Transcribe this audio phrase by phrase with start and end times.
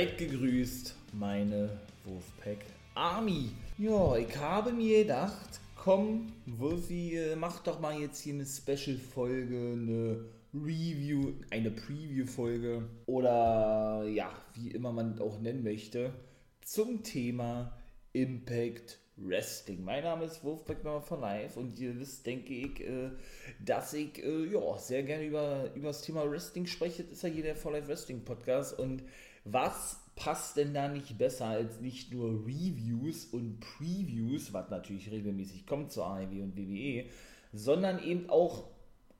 [0.00, 2.64] Seid gegrüßt, meine Wolfpack
[2.94, 3.50] Army.
[3.76, 9.72] Ja, ich habe mir gedacht, komm, Wolfi, äh, mach doch mal jetzt hier eine Special-Folge,
[9.74, 10.24] eine
[10.54, 16.14] Review, eine Preview-Folge oder ja, wie immer man auch nennen möchte,
[16.64, 17.76] zum Thema
[18.14, 19.84] Impact Wrestling.
[19.84, 23.10] Mein Name ist Wolfpack Nummer von Live und ihr wisst, denke ich, äh,
[23.62, 27.04] dass ich äh, ja, sehr gerne über, über das Thema Wrestling spreche.
[27.04, 29.02] Das ist ja hier der For Life Wrestling Podcast und
[29.52, 35.66] was passt denn da nicht besser als nicht nur Reviews und Previews, was natürlich regelmäßig
[35.66, 37.06] kommt zur AEW und WWE,
[37.52, 38.64] sondern eben auch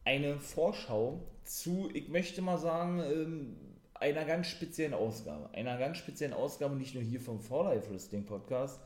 [0.04, 3.56] eine Vorschau zu, ich möchte mal sagen, ähm,
[3.94, 5.50] einer ganz speziellen Ausgabe.
[5.52, 8.80] Einer ganz speziellen Ausgabe, nicht nur hier vom For Life Wrestling Podcast,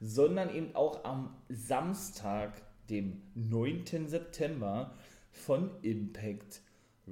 [0.00, 2.52] sondern eben auch am Samstag,
[2.90, 4.08] dem 9.
[4.08, 4.94] September
[5.30, 6.60] von Impact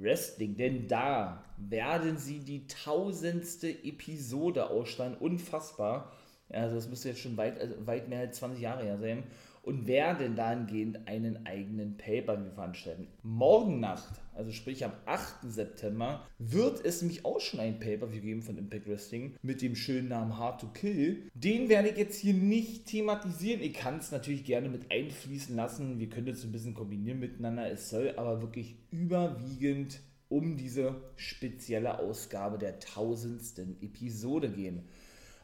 [0.01, 5.15] Wrestling, denn da werden sie die tausendste Episode ausstrahlen.
[5.17, 6.11] Unfassbar.
[6.49, 9.23] Also das müsste jetzt schon weit, also weit mehr als 20 Jahre her sein.
[9.67, 13.05] Und werden dahingehend einen eigenen Pay-Per-View veranstalten.
[13.21, 15.39] Morgen Nacht, also sprich am 8.
[15.43, 20.07] September, wird es nämlich auch schon ein Pay-Per-View geben von Impact Wrestling mit dem schönen
[20.07, 21.29] Namen Hard to Kill.
[21.33, 23.61] Den werde ich jetzt hier nicht thematisieren.
[23.61, 25.99] Ich kann es natürlich gerne mit einfließen lassen.
[25.99, 27.69] Wir können es ein bisschen kombinieren miteinander.
[27.69, 29.99] Es soll aber wirklich überwiegend
[30.29, 34.87] um diese spezielle Ausgabe der tausendsten Episode gehen.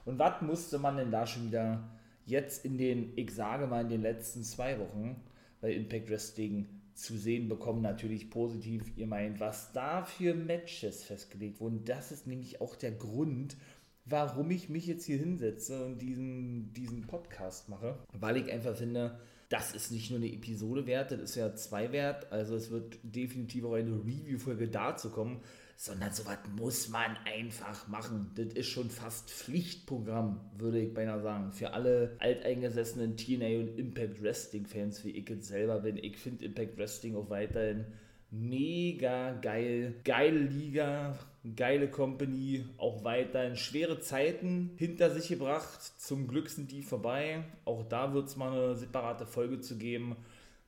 [0.05, 1.89] Und was musste man denn da schon wieder
[2.25, 5.21] jetzt in den, ich sage mal, in den letzten zwei Wochen
[5.61, 8.91] bei Impact Wrestling zu sehen bekommen, natürlich positiv.
[8.95, 13.57] Ihr meint, was da für Matches festgelegt wurden, das ist nämlich auch der Grund,
[14.05, 19.19] warum ich mich jetzt hier hinsetze und diesen, diesen Podcast mache, weil ich einfach finde,
[19.49, 22.97] das ist nicht nur eine Episode wert, das ist ja zwei wert, also es wird
[23.03, 25.41] definitiv auch eine Review-Folge dazu kommen,
[25.75, 28.31] sondern sowas muss man einfach machen.
[28.35, 31.51] Das ist schon fast Pflichtprogramm, würde ich beinahe sagen.
[31.51, 35.97] Für alle alteingesessenen TNA und Impact Wrestling Fans, wie ich jetzt selber bin.
[35.97, 37.85] Ich finde Impact Wrestling auch weiterhin
[38.33, 39.95] mega geil.
[40.03, 41.17] Geile Liga,
[41.55, 45.79] geile Company, auch weiterhin schwere Zeiten hinter sich gebracht.
[45.99, 47.43] Zum Glück sind die vorbei.
[47.65, 50.15] Auch da wird es mal eine separate Folge zu geben,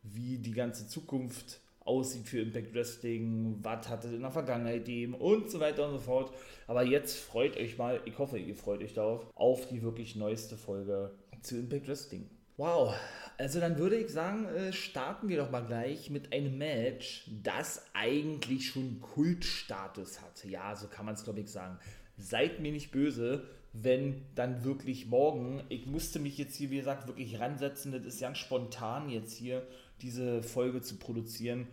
[0.03, 5.13] wie die ganze Zukunft aussieht für Impact Wrestling, was hat es in der Vergangenheit gegeben
[5.13, 6.33] und so weiter und so fort.
[6.67, 10.57] Aber jetzt freut euch mal, ich hoffe, ihr freut euch darauf, auf die wirklich neueste
[10.57, 12.29] Folge zu Impact Wrestling.
[12.57, 12.95] Wow,
[13.37, 17.85] also dann würde ich sagen, äh, starten wir doch mal gleich mit einem Match, das
[17.93, 20.43] eigentlich schon Kultstatus hat.
[20.45, 21.77] Ja, so kann man es glaube ich sagen.
[22.17, 27.07] Seid mir nicht böse, wenn dann wirklich morgen, ich musste mich jetzt hier, wie gesagt,
[27.07, 29.67] wirklich ransetzen, das ist ganz spontan jetzt hier
[30.01, 31.67] diese Folge zu produzieren,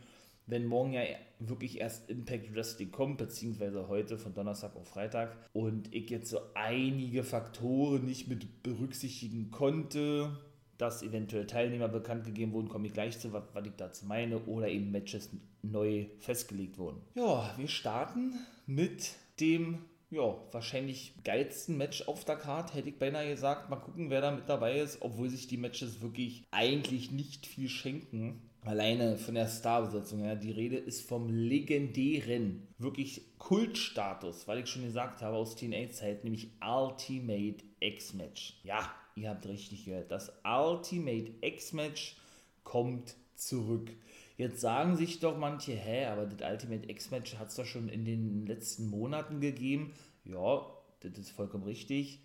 [0.47, 1.03] wenn morgen ja
[1.38, 6.41] wirklich erst Impact Wrestling kommt, beziehungsweise heute von Donnerstag auf Freitag und ich jetzt so
[6.55, 10.37] einige Faktoren nicht mit berücksichtigen konnte,
[10.78, 14.41] dass eventuell Teilnehmer bekannt gegeben wurden, komme ich gleich zu, was, was ich dazu meine,
[14.47, 15.31] oder eben Matches
[15.62, 17.00] neu festgelegt wurden.
[17.15, 18.34] Ja, wir starten
[18.66, 19.78] mit dem
[20.12, 23.71] ja, wahrscheinlich geilsten Match auf der Card, hätte ich beinahe gesagt.
[23.71, 27.69] Mal gucken, wer da mit dabei ist, obwohl sich die Matches wirklich eigentlich nicht viel
[27.69, 28.43] schenken.
[28.65, 30.37] Alleine von der Starbesetzung her.
[30.37, 36.50] Die Rede ist vom legendären, wirklich Kultstatus, weil ich schon gesagt habe, aus TNA-Zeit, nämlich
[36.64, 38.61] Ultimate X-Match.
[38.62, 40.12] Ja, ihr habt richtig gehört.
[40.12, 42.17] Das Ultimate X-Match
[42.62, 43.91] kommt zurück.
[44.37, 48.05] Jetzt sagen sich doch manche, hä, aber das Ultimate X-Match hat es doch schon in
[48.05, 49.93] den letzten Monaten gegeben.
[50.25, 50.67] Ja,
[51.00, 52.20] das ist vollkommen richtig.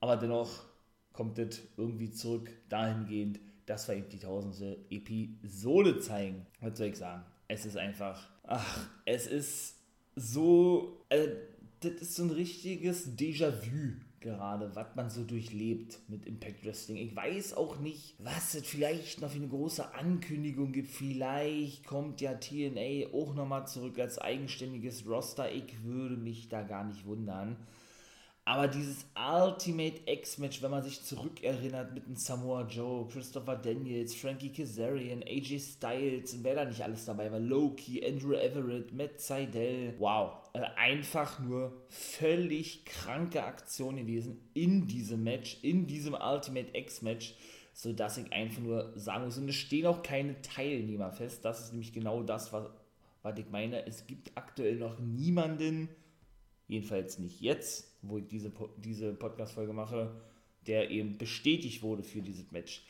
[0.00, 0.64] Aber dennoch
[1.12, 6.46] kommt das irgendwie zurück dahingehend, dass wir eben die tausendste Episode zeigen.
[6.60, 7.24] Was soll ich sagen?
[7.48, 9.76] Es ist einfach, ach, es ist
[10.16, 11.28] so, äh,
[11.80, 16.96] das ist so ein richtiges Déjà-vu gerade, was man so durchlebt mit Impact Wrestling.
[16.96, 20.88] Ich weiß auch nicht, was es vielleicht noch für eine große Ankündigung gibt.
[20.88, 25.52] Vielleicht kommt ja TNA auch nochmal zurück als eigenständiges Roster.
[25.52, 27.56] Ich würde mich da gar nicht wundern.
[28.44, 34.50] Aber dieses Ultimate X-Match, wenn man sich zurückerinnert mit einem Samoa Joe, Christopher Daniels, Frankie
[34.50, 39.94] Kazarian, AJ Styles und wer da nicht alles dabei war, Loki, Andrew Everett, Matt Seidel.
[40.00, 47.36] Wow, äh, einfach nur völlig kranke Aktion gewesen in diesem Match, in diesem Ultimate X-Match,
[47.72, 51.44] sodass ich einfach nur sagen muss, und es stehen auch keine Teilnehmer fest.
[51.44, 52.68] Das ist nämlich genau das, was,
[53.22, 53.86] was ich meine.
[53.86, 55.88] Es gibt aktuell noch niemanden,
[56.66, 60.12] jedenfalls nicht jetzt, wo ich diese, diese Podcast-Folge mache,
[60.66, 62.84] der eben bestätigt wurde für dieses Match.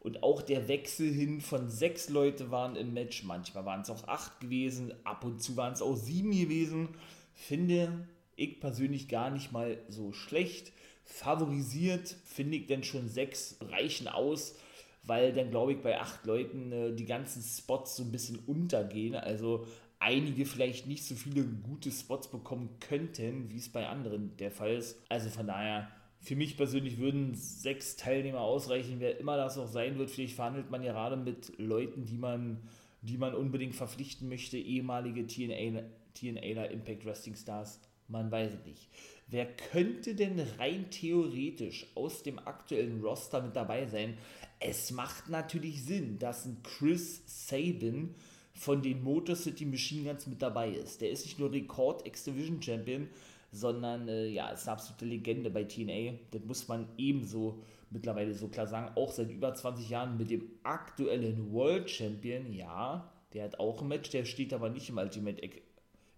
[0.00, 4.06] Und auch der Wechsel hin von sechs Leute waren im Match, manchmal waren es auch
[4.06, 6.88] acht gewesen, ab und zu waren es auch sieben gewesen,
[7.32, 8.06] finde
[8.36, 10.72] ich persönlich gar nicht mal so schlecht.
[11.04, 14.56] Favorisiert finde ich denn schon sechs reichen aus,
[15.04, 19.14] weil dann glaube ich bei acht Leuten äh, die ganzen Spots so ein bisschen untergehen.
[19.14, 19.66] Also
[19.98, 24.74] einige vielleicht nicht so viele gute Spots bekommen könnten, wie es bei anderen der Fall
[24.74, 25.00] ist.
[25.08, 29.98] Also von daher, für mich persönlich würden sechs Teilnehmer ausreichen, wer immer das auch sein
[29.98, 30.10] wird.
[30.10, 32.62] Vielleicht verhandelt man ja gerade mit Leuten, die man,
[33.02, 35.82] die man unbedingt verpflichten möchte, ehemalige TNA,
[36.14, 37.80] TNA Impact Wrestling Stars.
[38.08, 38.88] Man weiß es nicht.
[39.28, 44.18] Wer könnte denn rein theoretisch aus dem aktuellen Roster mit dabei sein?
[44.60, 48.14] Es macht natürlich Sinn, dass ein Chris Sabin
[48.54, 51.00] von den Motor City Machine Guns mit dabei ist.
[51.00, 53.08] Der ist nicht nur Rekord X-Division Champion,
[53.50, 56.18] sondern äh, ja, ist eine absolute Legende bei TNA.
[56.30, 58.92] Das muss man ebenso mittlerweile so klar sagen.
[58.96, 63.88] Auch seit über 20 Jahren mit dem aktuellen World Champion, ja, der hat auch ein
[63.88, 65.40] Match, der steht aber nicht im Ultimate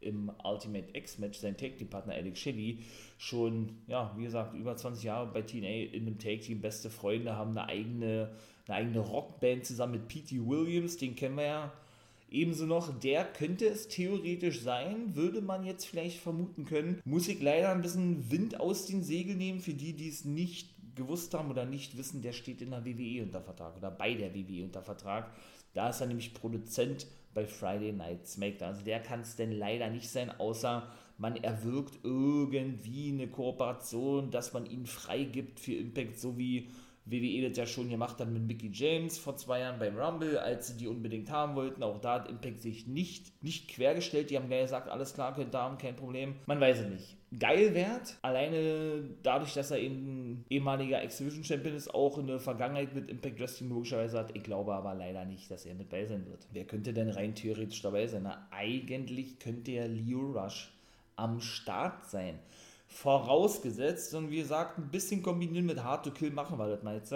[0.01, 2.81] im Ultimate X-Match, sein Tag-Team-Partner Alex Shelley,
[3.19, 7.57] schon, ja, wie gesagt, über 20 Jahre bei TNA in einem Tag-Team, beste Freunde, haben
[7.57, 8.31] eine eigene,
[8.69, 10.47] eine eigene Rockband zusammen mit P.T.
[10.47, 11.73] Williams, den kennen wir ja
[12.29, 17.01] Ebenso noch, der könnte es theoretisch sein, würde man jetzt vielleicht vermuten können.
[17.05, 20.71] Muss ich leider ein bisschen Wind aus den Segeln nehmen, für die, die es nicht
[20.97, 24.35] gewusst haben oder nicht wissen, der steht in der WWE unter Vertrag oder bei der
[24.35, 25.31] WWE unter Vertrag.
[25.75, 28.69] Da ist er nämlich Produzent bei Friday Night SmackDown.
[28.71, 34.53] Also der kann es denn leider nicht sein, außer man erwirkt irgendwie eine Kooperation, dass
[34.53, 36.69] man ihn freigibt für Impact, so wie
[37.07, 40.67] WWE das ja schon gemacht hat mit Mickey James vor zwei Jahren beim Rumble, als
[40.67, 41.83] sie die unbedingt haben wollten.
[41.85, 44.31] Auch da hat Impact sich nicht, nicht quergestellt.
[44.31, 46.35] Die haben gesagt, alles klar, könnt ihr haben, kein Problem.
[46.47, 47.17] Man weiß es nicht.
[47.39, 53.11] Geil wert, alleine dadurch, dass er eben ehemaliger Exhibition Champion ist, auch eine Vergangenheit mit
[53.11, 54.35] Impact Wrestling logischerweise hat.
[54.35, 56.47] Ich glaube aber leider nicht, dass er mit bei sein wird.
[56.53, 58.23] Wer könnte denn rein theoretisch dabei sein?
[58.25, 60.73] Na, eigentlich könnte ja Leo Rush
[61.17, 62.39] am Start sein.
[62.97, 66.97] Vorausgesetzt, und wie gesagt, ein bisschen kombinieren mit Hard to Kill machen wir das mal
[66.97, 67.15] jetzt.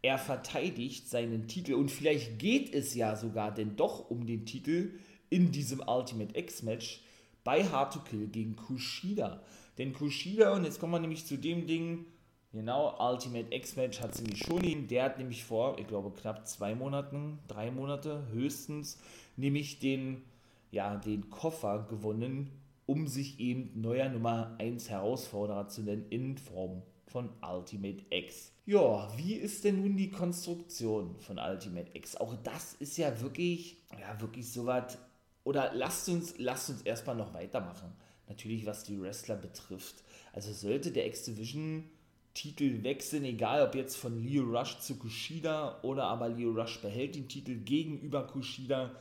[0.00, 4.92] Er verteidigt seinen Titel und vielleicht geht es ja sogar denn doch um den Titel
[5.28, 7.02] in diesem Ultimate X-Match
[7.42, 9.42] bei Hard to Kill gegen Kushida.
[9.76, 12.04] Denn Kushida, und jetzt kommen wir nämlich zu dem Ding,
[12.52, 14.86] genau, Ultimate X-Match hat sie nämlich schon hin.
[14.86, 19.00] Der hat nämlich vor, ich glaube, knapp zwei Monaten, drei Monate höchstens,
[19.36, 20.22] nämlich den,
[20.70, 22.52] ja, den Koffer gewonnen
[22.88, 28.50] um sich eben neuer Nummer 1 Herausforderer zu nennen in Form von Ultimate X.
[28.64, 32.16] Ja, wie ist denn nun die Konstruktion von Ultimate X?
[32.16, 34.96] Auch das ist ja wirklich, ja, wirklich so was.
[35.44, 37.92] Oder lasst uns, lasst uns erstmal noch weitermachen.
[38.26, 40.02] Natürlich, was die Wrestler betrifft.
[40.32, 41.84] Also sollte der X-Division
[42.32, 47.16] Titel wechseln, egal ob jetzt von Leo Rush zu Kushida oder aber Leo Rush behält
[47.16, 48.92] den Titel gegenüber Kushida,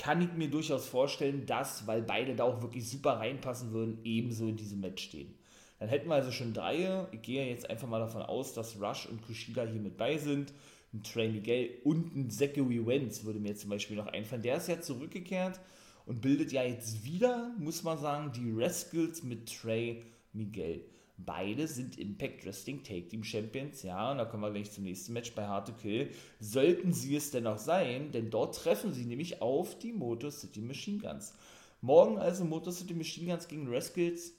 [0.00, 4.48] kann ich mir durchaus vorstellen, dass, weil beide da auch wirklich super reinpassen würden, ebenso
[4.48, 5.34] in diesem Match stehen.
[5.78, 7.06] Dann hätten wir also schon drei.
[7.12, 10.54] Ich gehe jetzt einfach mal davon aus, dass Rush und Kushida hier mit bei sind.
[10.94, 14.42] Ein Trey Miguel und ein Zachary Wentz würde mir zum Beispiel noch einfallen.
[14.42, 15.60] Der ist ja zurückgekehrt
[16.06, 20.02] und bildet ja jetzt wieder, muss man sagen, die Rascals mit Trey
[20.32, 20.82] Miguel.
[21.24, 25.12] Beide sind Impact Wrestling Take Team Champions, ja, und da kommen wir gleich zum nächsten
[25.12, 26.10] Match bei Hard to Kill.
[26.38, 30.60] Sollten sie es denn auch sein, denn dort treffen sie nämlich auf die Motor City
[30.60, 31.34] Machine Guns.
[31.80, 34.34] Morgen also Motor City Machine Guns gegen Rascals.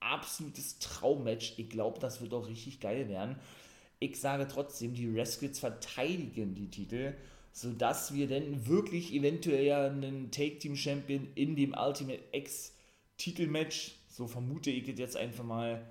[0.00, 1.54] Absolutes Traummatch.
[1.56, 3.36] Ich glaube, das wird auch richtig geil werden.
[4.00, 7.14] Ich sage trotzdem, die Rascals verteidigen die Titel,
[7.52, 12.72] sodass wir dann wirklich eventuell einen Take Team Champion in dem Ultimate X
[13.16, 15.84] Titelmatch, so vermute ich jetzt einfach mal,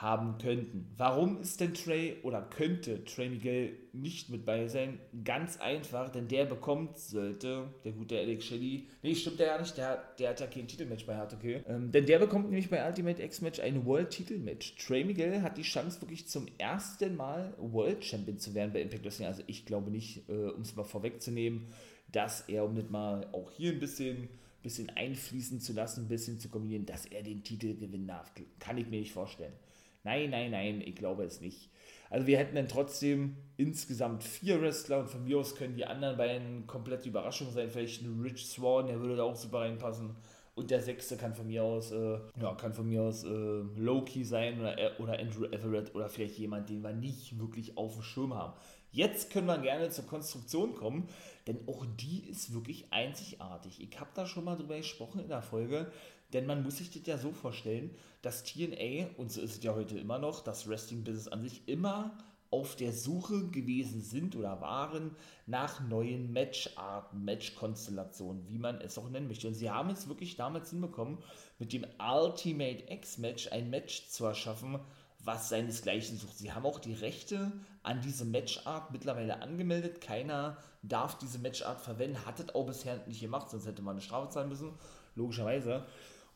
[0.00, 0.86] haben könnten.
[0.96, 4.98] Warum ist denn Trey oder könnte Trey Miguel nicht mit bei sein?
[5.24, 9.76] Ganz einfach, denn der bekommt, sollte der gute Alex Shelley, nee, stimmt der ja nicht,
[9.76, 11.62] der, der hat ja kein Titelmatch bei Hard okay.
[11.68, 14.76] Ähm, denn der bekommt nämlich bei Ultimate X-Match ein World-Titelmatch.
[14.76, 19.04] Trey Miguel hat die Chance, wirklich zum ersten Mal World Champion zu werden bei Impact
[19.04, 19.28] Wrestling.
[19.28, 21.66] Also ich glaube nicht, äh, um es mal vorwegzunehmen,
[22.10, 24.28] dass er, um nicht mal auch hier ein bisschen
[24.62, 28.30] bisschen einfließen zu lassen, ein bisschen zu kombinieren, dass er den Titel gewinnen darf.
[28.58, 29.54] Kann ich mir nicht vorstellen.
[30.02, 31.70] Nein, nein, nein, ich glaube es nicht.
[32.08, 36.16] Also wir hätten dann trotzdem insgesamt vier Wrestler und von mir aus können die anderen
[36.16, 37.70] beiden komplett Überraschung sein.
[37.70, 40.16] Vielleicht ein Rich Swan, der würde da auch super reinpassen.
[40.56, 44.24] Und der sechste kann von mir aus, äh, ja, kann von mir aus äh, Loki
[44.24, 48.02] sein oder, äh, oder Andrew Everett oder vielleicht jemand, den wir nicht wirklich auf dem
[48.02, 48.54] Schirm haben.
[48.92, 51.08] Jetzt können wir gerne zur Konstruktion kommen,
[51.46, 53.80] denn auch die ist wirklich einzigartig.
[53.80, 55.92] Ich habe da schon mal drüber gesprochen in der Folge.
[56.32, 57.90] Denn man muss sich das ja so vorstellen,
[58.22, 62.16] dass TNA, und so ist es ja heute immer noch, das Wrestling-Business an sich immer
[62.50, 65.14] auf der Suche gewesen sind oder waren
[65.46, 69.46] nach neuen Matcharten, Matchkonstellationen, wie man es auch nennen möchte.
[69.46, 71.18] Und sie haben es wirklich damals hinbekommen,
[71.58, 74.80] mit dem Ultimate X-Match ein Match zu erschaffen,
[75.22, 76.38] was seinesgleichen sucht.
[76.38, 80.00] Sie haben auch die Rechte an diese Matchart mittlerweile angemeldet.
[80.00, 84.02] Keiner darf diese Matchart verwenden, hat es auch bisher nicht gemacht, sonst hätte man eine
[84.02, 84.72] Strafe zahlen müssen,
[85.14, 85.84] logischerweise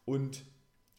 [0.04, 0.44] und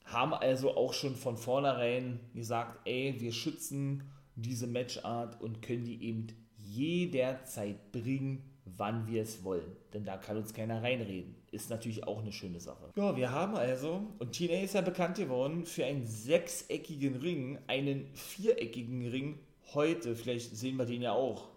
[0.05, 4.03] haben also auch schon von vornherein gesagt, ey, wir schützen
[4.35, 9.75] diese Matchart und können die eben jederzeit bringen, wann wir es wollen.
[9.93, 11.35] Denn da kann uns keiner reinreden.
[11.51, 12.91] Ist natürlich auch eine schöne Sache.
[12.95, 18.13] Ja, wir haben also, und TNA ist ja bekannt geworden, für einen sechseckigen Ring, einen
[18.13, 19.39] viereckigen Ring
[19.73, 21.49] heute, vielleicht sehen wir den ja auch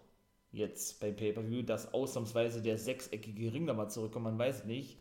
[0.51, 4.97] jetzt beim Pay-Per-View, dass ausnahmsweise der sechseckige Ring nochmal zurückkommt, man weiß nicht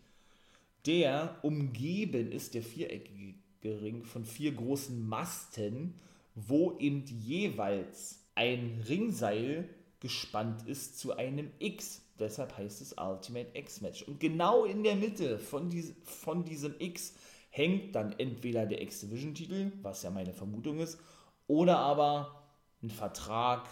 [0.89, 6.01] der umgeben ist, der viereckige Ring, von vier großen Masten,
[6.35, 9.69] wo eben jeweils ein Ringseil
[10.01, 12.03] gespannt ist zu einem X.
[12.19, 14.03] Deshalb heißt es Ultimate X-Match.
[14.05, 17.15] Und genau in der Mitte von, dies, von diesem X
[17.51, 20.99] hängt dann entweder der X-Division-Titel, was ja meine Vermutung ist,
[21.47, 22.45] oder aber
[22.83, 23.69] ein Vertrag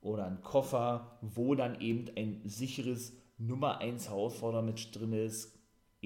[0.00, 5.55] oder ein Koffer, wo dann eben ein sicheres Nummer 1 Herausfordermatch drin ist,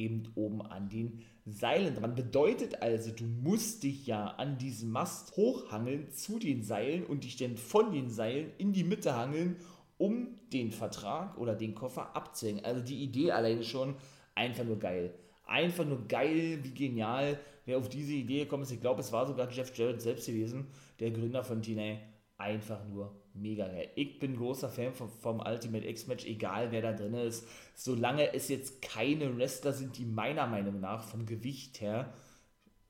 [0.00, 2.14] eben oben an den Seilen dran.
[2.14, 7.36] Bedeutet also, du musst dich ja an diesem Mast hochhangeln zu den Seilen und dich
[7.36, 9.56] dann von den Seilen in die Mitte hangeln,
[9.98, 12.64] um den Vertrag oder den Koffer abzuhängen.
[12.64, 13.94] Also die Idee alleine schon
[14.34, 15.14] einfach nur geil.
[15.44, 17.38] Einfach nur geil, wie genial.
[17.66, 20.68] Wer auf diese Idee gekommen ist, ich glaube, es war sogar Jeff Jarrett selbst gewesen,
[20.98, 21.98] der Gründer von TNA.
[22.38, 23.90] Einfach nur mega geil.
[23.94, 27.46] Ich bin großer Fan vom, vom Ultimate X-Match, egal wer da drin ist.
[27.74, 32.12] Solange es jetzt keine Wrestler sind, die meiner Meinung nach vom Gewicht her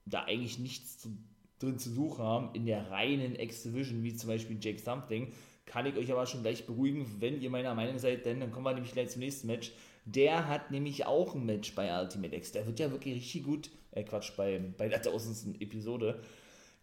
[0.06, 1.16] da eigentlich nichts zu,
[1.58, 5.32] drin zu suchen haben, in der reinen X-Division, wie zum Beispiel Jake Something,
[5.66, 8.64] kann ich euch aber schon gleich beruhigen, wenn ihr meiner Meinung seid, denn dann kommen
[8.64, 9.72] wir nämlich gleich zum nächsten Match.
[10.04, 12.52] Der hat nämlich auch ein Match bei Ultimate X.
[12.52, 16.20] Der wird ja wirklich richtig gut, äh Quatsch, bei, bei der tausendsten Episode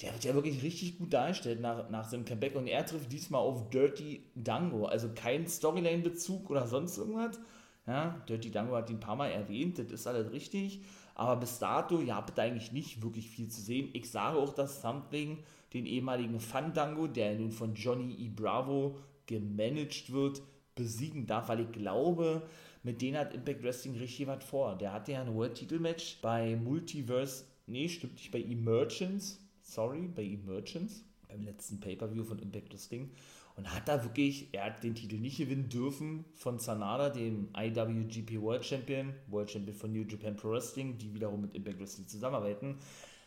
[0.01, 3.42] der wird ja wirklich richtig gut dargestellt nach, nach seinem Comeback und er trifft diesmal
[3.42, 7.39] auf Dirty Dango, also kein Storyline-Bezug oder sonst irgendwas.
[7.88, 10.82] Ja, Dirty Dango hat ihn ein paar Mal erwähnt, das ist alles richtig,
[11.16, 13.89] aber bis dato, ja, habt eigentlich nicht wirklich viel zu sehen.
[13.94, 15.39] Ich sage auch, dass Something
[15.74, 18.30] den ehemaligen Fandango, der nun von Johnny E.
[18.30, 20.42] Bravo gemanagt wird,
[20.75, 22.44] besiegen darf, weil ich glaube,
[22.84, 24.77] mit denen hat Impact Wrestling richtig was vor.
[24.77, 31.03] Der hatte ja ein World-Titel-Match bei Multiverse, nee, stimmt nicht, bei Emergence, sorry, bei Emergence,
[31.27, 33.12] beim letzten Pay-Per-View von Impact Wrestling
[33.57, 38.41] und hat da wirklich, er hat den Titel nicht gewinnen dürfen von Sanada, dem IWGP
[38.41, 42.77] World Champion, World Champion von New Japan Pro Wrestling, die wiederum mit Impact Wrestling zusammenarbeiten,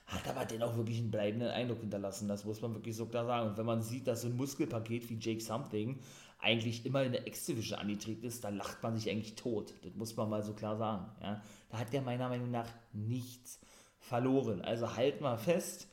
[0.06, 3.50] hat aber dennoch wirklich einen bleibenden Eindruck hinterlassen, das muss man wirklich so klar sagen.
[3.50, 5.98] Und wenn man sieht, dass so ein Muskelpaket wie Jake Something
[6.40, 9.74] eigentlich immer in der X-Division angetreten ist, da lacht man sich eigentlich tot.
[9.82, 11.06] Das muss man mal so klar sagen.
[11.22, 11.42] Ja.
[11.68, 13.60] Da hat der meiner Meinung nach nichts
[13.98, 14.62] verloren.
[14.62, 15.86] Also halt mal fest,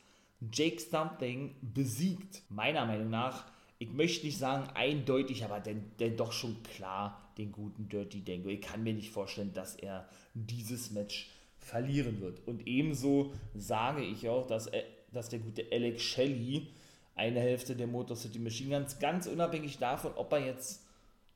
[0.51, 3.45] Jake Something besiegt, meiner Meinung nach,
[3.79, 8.49] ich möchte nicht sagen eindeutig, aber denn, denn doch schon klar den guten Dirty Dango.
[8.49, 11.29] Ich kann mir nicht vorstellen, dass er dieses Match
[11.59, 12.47] verlieren wird.
[12.47, 16.67] Und ebenso sage ich auch, dass, äh, dass der gute Alex Shelley
[17.15, 20.85] eine Hälfte der Motor City Machine Guns, ganz unabhängig davon, ob er jetzt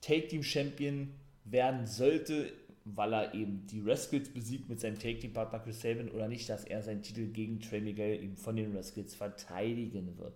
[0.01, 2.51] Take Team Champion werden sollte,
[2.85, 6.81] weil er eben die Rascals besiegt mit seinem Take-Team-Partner Chris Sabin oder nicht, dass er
[6.81, 10.33] seinen Titel gegen Trey Miguel eben von den Rascals verteidigen wird.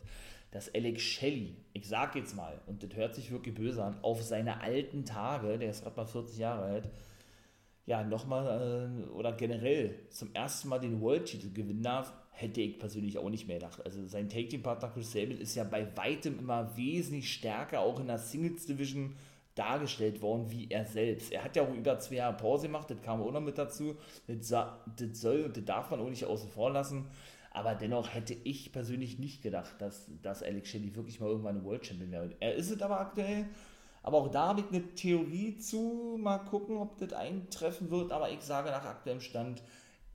[0.51, 4.21] Dass Alex Shelley, ich sag jetzt mal, und das hört sich wirklich böse an, auf
[4.21, 6.89] seine alten Tage, der ist gerade mal 40 Jahre alt,
[7.87, 13.17] ja, nochmal äh, oder generell zum ersten Mal den World-Titel gewinnen darf, hätte ich persönlich
[13.17, 13.83] auch nicht mehr gedacht.
[13.85, 18.17] Also sein Take-Team-Partner Chris Sabin ist ja bei weitem immer wesentlich stärker, auch in der
[18.17, 19.15] Singles-Division
[19.55, 21.31] dargestellt worden, wie er selbst.
[21.31, 23.95] Er hat ja auch über zwei Jahre Pause gemacht, das kam auch noch mit dazu.
[24.27, 27.07] Das, das soll und das darf man auch nicht außen vor lassen.
[27.51, 31.63] Aber dennoch hätte ich persönlich nicht gedacht, dass, dass Alex Shelley wirklich mal irgendwann ein
[31.63, 32.35] World Champion wäre.
[32.41, 33.45] Er ist es aber aktuell.
[34.03, 36.17] Aber auch da habe ich eine Theorie zu.
[36.19, 38.11] Mal gucken, ob das eintreffen wird.
[38.11, 39.63] Aber ich sage nach aktuellem Stand,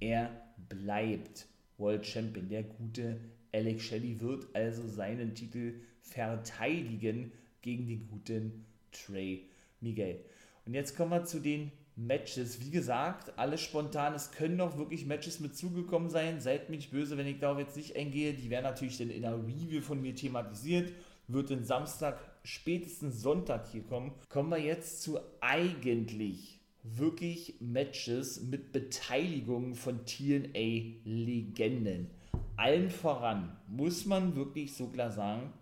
[0.01, 0.31] er
[0.69, 1.47] bleibt
[1.79, 2.51] World Champion.
[2.51, 3.19] Der gute
[3.53, 7.33] Alex Shelley wird also seinen Titel verteidigen
[7.63, 9.47] gegen den guten Trey
[9.81, 10.21] Miguel.
[10.67, 12.65] Und jetzt kommen wir zu den Matches.
[12.65, 14.15] Wie gesagt, alles spontan.
[14.15, 16.41] Es können noch wirklich Matches mit zugekommen sein.
[16.41, 18.33] Seid mir nicht böse, wenn ich darauf jetzt nicht eingehe.
[18.33, 20.93] Die werden natürlich dann in einer Review von mir thematisiert.
[21.29, 24.13] Wird den Samstag, spätestens Sonntag hier kommen.
[24.29, 32.11] Kommen wir jetzt zu eigentlich wirklich Matches mit Beteiligung von TNA-Legenden.
[32.57, 35.53] Allen voran muss man wirklich so klar sagen,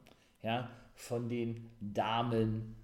[0.43, 2.77] ja, von den Damen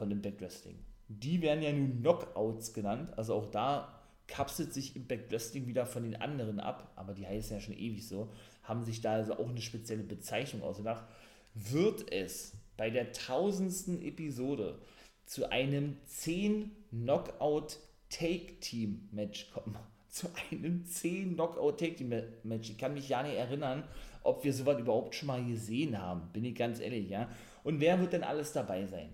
[0.00, 0.78] von dem Backwrestling.
[1.08, 6.04] Die werden ja nun Knockouts genannt, also auch da kapselt sich Impact Wrestling wieder von
[6.04, 8.30] den anderen ab, aber die heißen ja schon ewig so,
[8.62, 11.04] haben sich da also auch eine spezielle Bezeichnung ausgedacht.
[11.52, 14.78] Wird es bei der tausendsten Episode
[15.26, 17.76] zu einem 10 Knockout
[18.08, 19.76] Take Team Match kommen?
[20.08, 22.70] Zu einem 10 Knockout Take Team Match.
[22.70, 23.84] Ich kann mich ja nicht erinnern,
[24.24, 27.28] ob wir sowas überhaupt schon mal gesehen haben, bin ich ganz ehrlich, ja.
[27.62, 29.12] Und wer wird denn alles dabei sein?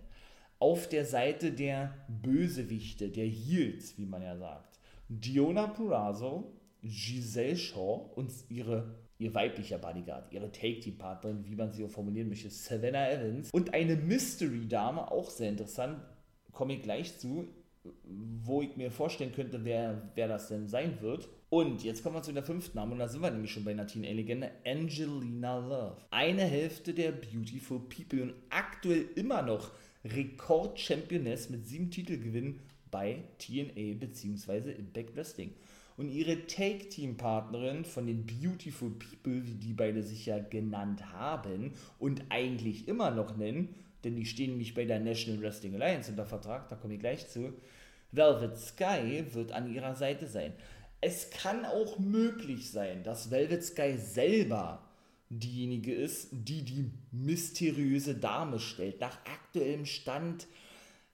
[0.58, 4.78] Auf der Seite der Bösewichte, der Heels, wie man ja sagt.
[5.08, 11.90] Diona Purrazzo, Giselle Shaw und ihre, ihr weiblicher Bodyguard, ihre Take-Team-Partnerin, wie man sie auch
[11.90, 13.50] formulieren möchte, Savannah Evans.
[13.50, 16.00] Und eine Mystery-Dame, auch sehr interessant,
[16.52, 17.48] komme ich gleich zu,
[18.42, 21.28] wo ich mir vorstellen könnte, wer, wer das denn sein wird.
[21.48, 23.70] Und jetzt kommen wir zu der fünften Name, und da sind wir nämlich schon bei
[23.70, 25.96] einer Teen-Legende, Angelina Love.
[26.10, 29.70] Eine Hälfte der Beautiful People und aktuell immer noch
[30.14, 32.60] Rekord-Championess mit sieben Titelgewinnen
[32.90, 34.72] bei TNA bzw.
[34.72, 35.52] Impact Wrestling.
[35.96, 42.22] Und ihre Take-Team-Partnerin von den Beautiful People, wie die beide sich ja genannt haben und
[42.28, 46.68] eigentlich immer noch nennen, denn die stehen nämlich bei der National Wrestling Alliance unter Vertrag,
[46.68, 47.54] da komme ich gleich zu,
[48.12, 50.52] Velvet Sky wird an ihrer Seite sein.
[51.00, 54.86] Es kann auch möglich sein, dass Velvet Sky selber
[55.28, 59.00] diejenige ist, die die mysteriöse Dame stellt.
[59.00, 60.47] Nach aktuellem Stand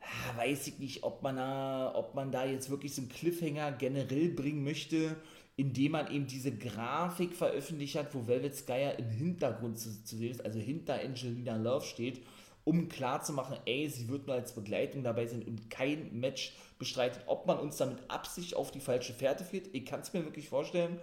[0.03, 3.73] ja, weiß ich nicht, ob man, da, ob man da jetzt wirklich so einen Cliffhanger
[3.73, 5.17] generell bringen möchte,
[5.57, 10.33] indem man eben diese Grafik veröffentlicht hat, wo Velvet Sky im Hintergrund zu, zu sehen
[10.33, 12.23] ist, also hinter Angelina Love steht,
[12.65, 17.23] um klarzumachen, ey, sie wird nur als Begleitung dabei sein und kein Match bestreitet.
[17.27, 20.49] Ob man uns damit Absicht auf die falsche Fährte führt, ich kann es mir wirklich
[20.49, 20.99] vorstellen.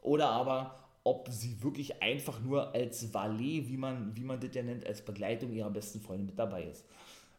[0.00, 4.62] Oder aber, ob sie wirklich einfach nur als Valet, wie man, wie man das ja
[4.62, 6.84] nennt, als Begleitung ihrer besten Freundin mit dabei ist.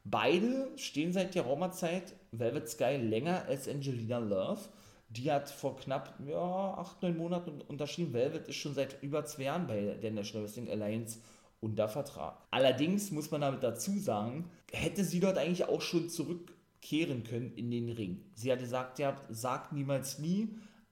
[0.04, 4.60] Beide stehen seit der Roma-Zeit Velvet Sky länger als Angelina Love.
[5.08, 8.14] Die hat vor knapp ja, acht, neun Monaten unterschrieben.
[8.14, 11.20] Velvet ist schon seit über zwei Jahren bei der National Wrestling Alliance
[11.62, 12.38] unter Vertrag.
[12.52, 17.72] Allerdings muss man damit dazu sagen, hätte sie dort eigentlich auch schon zurückkehren können in
[17.72, 18.26] den Ring.
[18.34, 20.50] Sie hatte gesagt, ja, sagt niemals nie.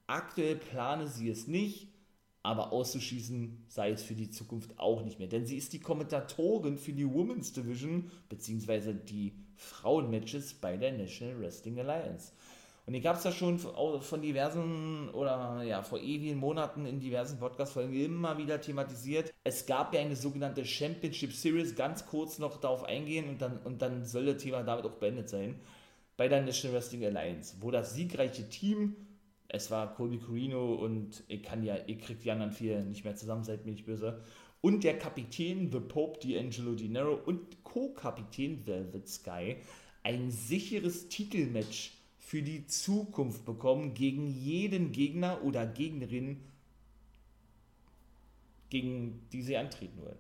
[0.08, 1.91] Aktuell plane sie es nicht
[2.44, 5.28] aber auszuschließen sei es für die Zukunft auch nicht mehr.
[5.28, 8.94] Denn sie ist die Kommentatorin für die Women's Division bzw.
[8.94, 12.32] die Frauenmatches bei der National Wrestling Alliance.
[12.88, 17.38] Und ich habe es ja schon von diversen oder ja, vor ewigen Monaten in diversen
[17.38, 19.32] Podcast-Folgen immer wieder thematisiert.
[19.44, 23.84] Es gab ja eine sogenannte Championship Series, ganz kurz noch darauf eingehen und dann, und
[23.84, 25.60] dann soll das Thema damit auch beendet sein.
[26.18, 28.96] Bei der National Wrestling Alliance, wo das siegreiche Team
[29.54, 33.16] es war Colby Corino und ich kann ja, ihr kriegt die anderen vier nicht mehr
[33.16, 34.22] zusammen, seid mir nicht böse.
[34.62, 39.58] Und der Kapitän The Pope D'Angelo Di Nero und Co-Kapitän Velvet Sky
[40.04, 46.42] ein sicheres Titelmatch für die Zukunft bekommen gegen jeden Gegner oder Gegnerin,
[48.70, 50.20] gegen die sie antreten wollen.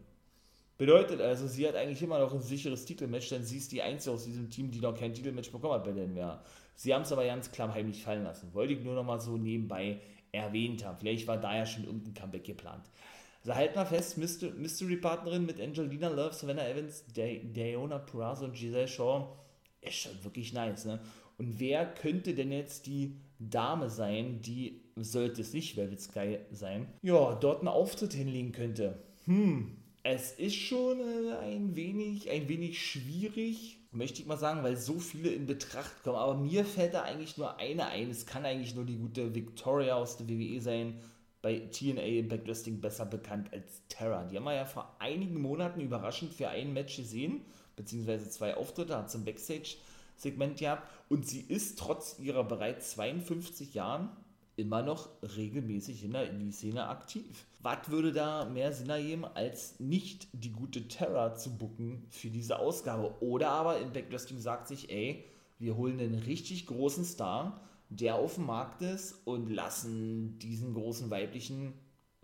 [0.77, 4.13] Bedeutet also, sie hat eigentlich immer noch ein sicheres Titelmatch, denn sie ist die Einzige
[4.13, 6.43] aus diesem Team, die noch kein Titelmatch bekommen hat bei den NWA.
[6.81, 8.55] Sie haben es aber ganz klar heimlich fallen lassen.
[8.55, 10.97] Wollte ich nur noch mal so nebenbei erwähnt haben.
[10.97, 12.89] Vielleicht war da ja schon irgendein Comeback geplant.
[13.41, 19.27] Also halt mal fest, Mystery-Partnerin mit Angelina Love, Savannah Evans, Diona Purrazzo und Giselle Shaw
[19.81, 20.99] ist schon wirklich nice, ne?
[21.37, 26.87] Und wer könnte denn jetzt die Dame sein, die, sollte es nicht Velvet Sky sein,
[27.03, 29.03] ja, dort einen Auftritt hinlegen könnte?
[29.25, 34.77] Hm, es ist schon äh, ein wenig, ein wenig schwierig, möchte ich mal sagen, weil
[34.77, 36.17] so viele in Betracht kommen.
[36.17, 38.09] Aber mir fällt da eigentlich nur eine ein.
[38.09, 40.99] Es kann eigentlich nur die gute Victoria aus der WWE sein.
[41.41, 44.25] Bei TNA Impact Wrestling besser bekannt als Terra.
[44.25, 47.41] Die haben wir ja vor einigen Monaten überraschend für ein Match gesehen,
[47.75, 50.87] beziehungsweise zwei Auftritte, hat zum Backstage-Segment gehabt.
[51.09, 54.09] Und sie ist trotz ihrer bereits 52 Jahren
[54.61, 57.45] immer noch regelmäßig in der Indie-Szene aktiv.
[57.59, 62.59] Was würde da mehr Sinn ergeben, als nicht die gute Terra zu bucken für diese
[62.59, 63.21] Ausgabe?
[63.21, 65.25] Oder aber Impact Wrestling sagt sich, ey,
[65.59, 71.09] wir holen einen richtig großen Star, der auf dem Markt ist und lassen diesen großen
[71.11, 71.73] weiblichen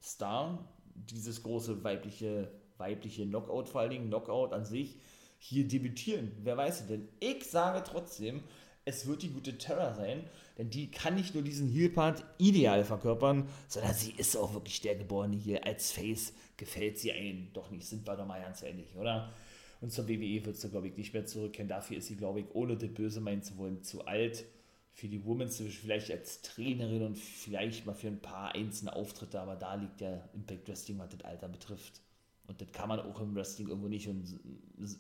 [0.02, 4.98] Star, dieses große weibliche, weibliche Knockout vor allen Dingen, Knockout an sich,
[5.40, 6.32] hier debütieren.
[6.44, 7.08] Wer weiß denn?
[7.20, 8.42] Ich sage trotzdem,
[8.88, 10.24] es wird die gute Terra sein,
[10.58, 14.96] denn die kann nicht nur diesen Heel-Part ideal verkörpern, sondern sie ist auch wirklich der
[14.96, 15.66] Geborene hier.
[15.66, 19.34] Als Face gefällt sie einen doch nicht, sind wir doch mal ganz ehrlich, oder?
[19.82, 21.68] Und zur WWE wird sie, glaube ich, nicht mehr zurückkehren.
[21.68, 24.46] Dafür ist sie, glaube ich, ohne das Böse meinen zu wollen, zu alt.
[24.94, 29.58] Für die Women's vielleicht als Trainerin und vielleicht mal für ein paar einzelne Auftritte, aber
[29.58, 32.02] da liegt der Impact Wrestling, was das Alter betrifft.
[32.48, 34.40] Und das kann man auch im Wrestling irgendwo nicht und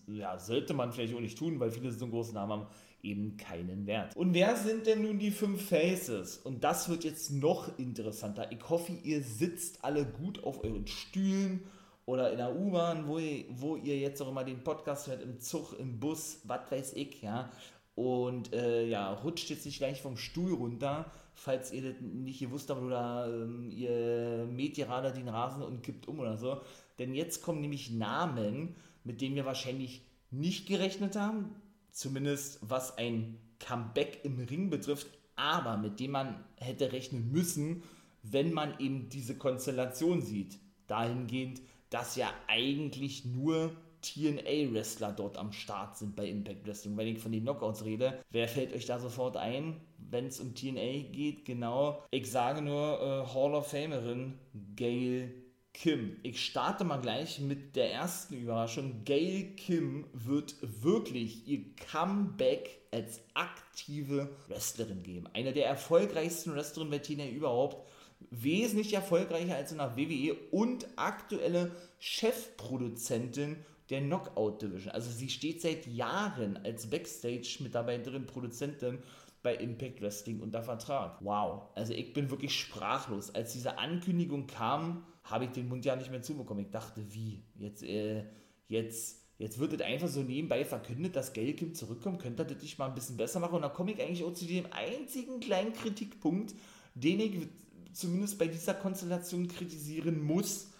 [0.07, 2.67] ja, sollte man vielleicht auch nicht tun, weil viele so einen großen Namen haben
[3.03, 4.15] eben keinen Wert.
[4.15, 6.37] Und wer sind denn nun die fünf Faces?
[6.37, 8.51] Und das wird jetzt noch interessanter.
[8.51, 11.63] Ich hoffe, ihr sitzt alle gut auf euren Stühlen
[12.05, 15.39] oder in der U-Bahn, wo ihr, wo ihr jetzt auch immer den Podcast hört, im
[15.39, 17.51] Zug, im Bus, was weiß ich, ja.
[17.95, 22.69] Und äh, ja, rutscht jetzt nicht gleich vom Stuhl runter, falls ihr das nicht gewusst
[22.69, 26.61] habt oder ähm, ihr mäht gerade den Rasen und kippt um oder so.
[26.99, 31.55] Denn jetzt kommen nämlich Namen, mit denen wir wahrscheinlich nicht gerechnet haben,
[31.97, 37.81] zumindest was ein Comeback im Ring betrifft, aber mit dem man hätte rechnen müssen,
[38.21, 40.59] wenn man eben diese Konstellation sieht.
[40.85, 46.95] Dahingehend, dass ja eigentlich nur TNA-Wrestler dort am Start sind bei Impact Wrestling.
[46.97, 50.53] Wenn ich von den Knockouts rede, wer fällt euch da sofort ein, wenn es um
[50.53, 51.45] TNA geht?
[51.45, 54.37] Genau, ich sage nur äh, Hall of Famerin
[54.75, 55.33] Gail
[55.79, 56.17] Kim.
[56.23, 59.03] Ich starte mal gleich mit der ersten Überraschung.
[59.05, 65.27] Gail Kim wird wirklich ihr Comeback als aktive Wrestlerin geben.
[65.33, 67.87] Eine der erfolgreichsten Wrestlerinnen bei TNA überhaupt.
[68.31, 73.57] Wesentlich erfolgreicher als in der WWE und aktuelle Chefproduzentin
[73.91, 74.91] der Knockout Division.
[74.91, 78.97] Also sie steht seit Jahren als Backstage-Mitarbeiterin, Produzentin
[79.43, 81.19] bei Impact Wrestling unter Vertrag.
[81.21, 81.67] Wow.
[81.75, 83.35] Also ich bin wirklich sprachlos.
[83.35, 86.65] Als diese Ankündigung kam, habe ich den Mund ja nicht mehr zubekommen.
[86.65, 87.43] Ich dachte, wie?
[87.55, 88.23] Jetzt, äh,
[88.67, 92.21] jetzt, jetzt wird das einfach so nebenbei verkündet, dass Gelkim zurückkommt.
[92.21, 93.55] Könnte das nicht mal ein bisschen besser machen?
[93.55, 96.55] Und da komme ich eigentlich auch zu dem einzigen kleinen Kritikpunkt,
[96.95, 97.47] den ich
[97.93, 100.71] zumindest bei dieser Konstellation kritisieren muss.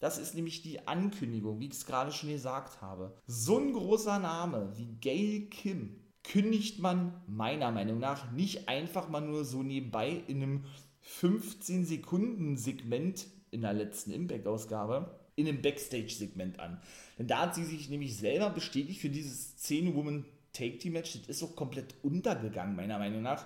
[0.00, 3.16] Das ist nämlich die Ankündigung, wie ich es gerade schon gesagt habe.
[3.26, 9.20] So ein großer Name wie Gail Kim kündigt man meiner Meinung nach nicht einfach mal
[9.20, 10.64] nur so nebenbei in einem
[11.00, 16.80] 15 Sekunden Segment in der letzten Impact-Ausgabe in einem Backstage-Segment an.
[17.18, 21.20] Denn da hat sie sich nämlich selber bestätigt für dieses 10-Woman-Take-Team-Match.
[21.20, 23.44] Das ist auch komplett untergegangen, meiner Meinung nach.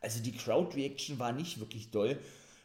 [0.00, 2.18] Also die Crowd-Reaction war nicht wirklich doll,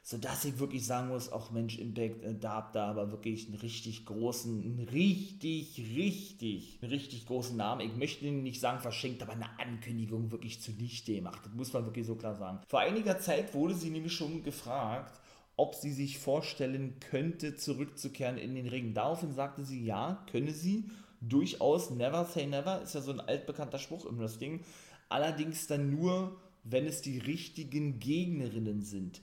[0.03, 3.55] sodass ich wirklich sagen muss, auch Mensch, Impact, äh, da habt ihr aber wirklich einen
[3.55, 7.81] richtig großen, einen richtig, richtig, einen richtig großen Namen.
[7.81, 11.41] Ich möchte ihn nicht sagen verschenkt, aber eine Ankündigung wirklich zunichte gemacht.
[11.45, 12.59] Das muss man wirklich so klar sagen.
[12.67, 15.19] Vor einiger Zeit wurde sie nämlich schon gefragt,
[15.55, 18.93] ob sie sich vorstellen könnte, zurückzukehren in den Ring.
[18.93, 20.89] Daraufhin sagte sie, ja, könne sie
[21.21, 21.91] durchaus.
[21.91, 24.61] Never say never ist ja so ein altbekannter Spruch im Wrestling.
[25.09, 29.21] Allerdings dann nur, wenn es die richtigen Gegnerinnen sind.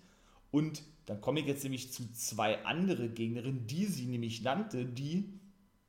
[0.50, 5.40] Und dann komme ich jetzt nämlich zu zwei andere Gegnerinnen, die sie nämlich nannte, die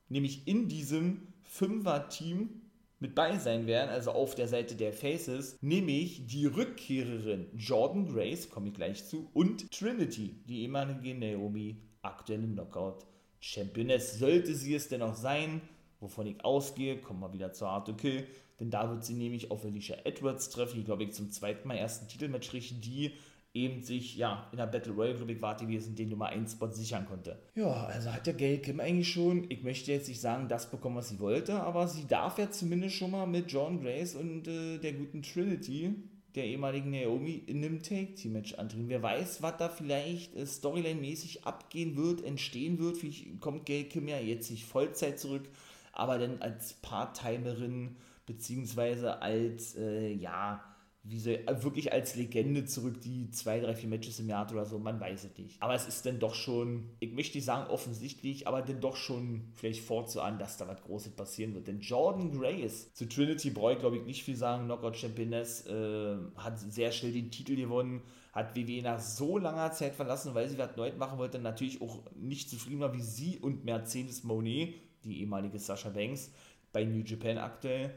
[0.09, 2.60] nämlich in diesem Fünfer-Team
[3.01, 8.49] mit bei sein werden, also auf der Seite der Faces, nämlich die Rückkehrerin Jordan Grace,
[8.49, 13.05] komme ich gleich zu, und Trinity, die ehemalige Naomi, aktuelle Knockout
[13.39, 14.19] Championess.
[14.19, 15.61] Sollte sie es denn auch sein,
[15.99, 18.27] wovon ich ausgehe, kommen wir wieder zur Art Kill,
[18.59, 21.77] denn da wird sie nämlich auf Alicia Edwards treffen, die glaube ich zum zweiten Mal
[21.77, 23.13] ersten Titelmatch richten, die
[23.53, 27.05] eben sich ja in der Battle Royale, ich, war gewesen, den Nummer 1 Spot sichern
[27.05, 27.37] konnte.
[27.55, 30.97] Ja, also hat der Gail Kim eigentlich schon, ich möchte jetzt nicht sagen, das bekommen,
[30.97, 34.77] was sie wollte, aber sie darf ja zumindest schon mal mit John Grace und äh,
[34.77, 35.93] der guten Trinity,
[36.35, 38.87] der ehemaligen Naomi, in einem Take-Team-Match antreten.
[38.87, 42.97] Wer weiß, was da vielleicht äh, Storyline-mäßig abgehen wird, entstehen wird.
[42.97, 45.49] Vielleicht kommt Gail Kim ja jetzt nicht Vollzeit zurück,
[45.91, 50.63] aber dann als Part-Timerin, beziehungsweise als, äh, ja,
[51.03, 54.51] wie sie äh, wirklich als Legende zurück, die zwei, drei, vier Matches im Jahr hat
[54.51, 55.61] oder so, man weiß es nicht.
[55.61, 59.49] Aber es ist dann doch schon, ich möchte nicht sagen offensichtlich, aber dann doch schon
[59.53, 61.67] vielleicht vorzuahnen, dass da was Großes passieren wird.
[61.67, 66.17] Denn Jordan Grace, zu Trinity brauche ich glaube ich nicht viel sagen, Knockout Championess, äh,
[66.35, 70.57] hat sehr schnell den Titel gewonnen, hat WWE nach so langer Zeit verlassen, weil sie
[70.59, 75.19] was Neues machen wollte, natürlich auch nicht zufrieden war wie sie und Mercedes Monet, die
[75.21, 76.31] ehemalige Sasha Banks,
[76.71, 77.91] bei New Japan aktuell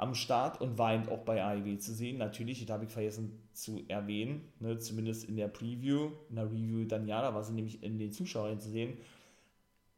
[0.00, 2.16] am Start und war auch bei AEW zu sehen.
[2.16, 6.84] Natürlich, das habe ich vergessen zu erwähnen, ne, zumindest in der Preview, in der Review
[6.86, 8.96] dann ja, da war sie nämlich in den Zuschauern zu sehen,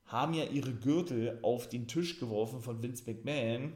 [0.07, 3.75] haben ja ihre Gürtel auf den Tisch geworfen von Vince McMahon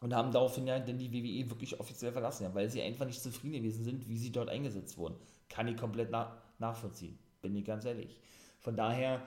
[0.00, 3.20] und haben daraufhin ja dann die WWE wirklich offiziell verlassen, ja, weil sie einfach nicht
[3.20, 5.16] zufrieden gewesen sind, wie sie dort eingesetzt wurden.
[5.50, 8.16] Kann ich komplett na nachvollziehen, bin ich ganz ehrlich.
[8.60, 9.20] Von daher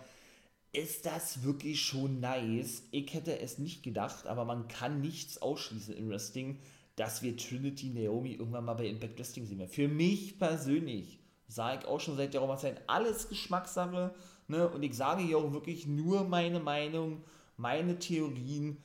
[0.74, 2.84] ist das wirklich schon nice.
[2.92, 6.60] Ich hätte es nicht gedacht, aber man kann nichts ausschließen im Wrestling,
[6.96, 11.88] dass wir Trinity Naomi irgendwann mal bei Impact Wrestling sehen Für mich persönlich sage ich
[11.88, 14.14] auch schon seit der Zeit, alles Geschmackssache.
[14.48, 14.70] Ne?
[14.70, 17.24] Und ich sage hier auch wirklich nur meine Meinung,
[17.58, 18.78] meine Theorien.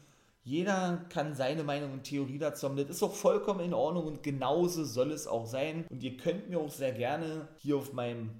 [0.43, 2.77] Jeder kann seine Meinung und Theorie dazu haben.
[2.77, 5.85] Das ist auch vollkommen in Ordnung und genauso soll es auch sein.
[5.91, 8.31] Und ihr könnt mir auch sehr gerne hier auf meinem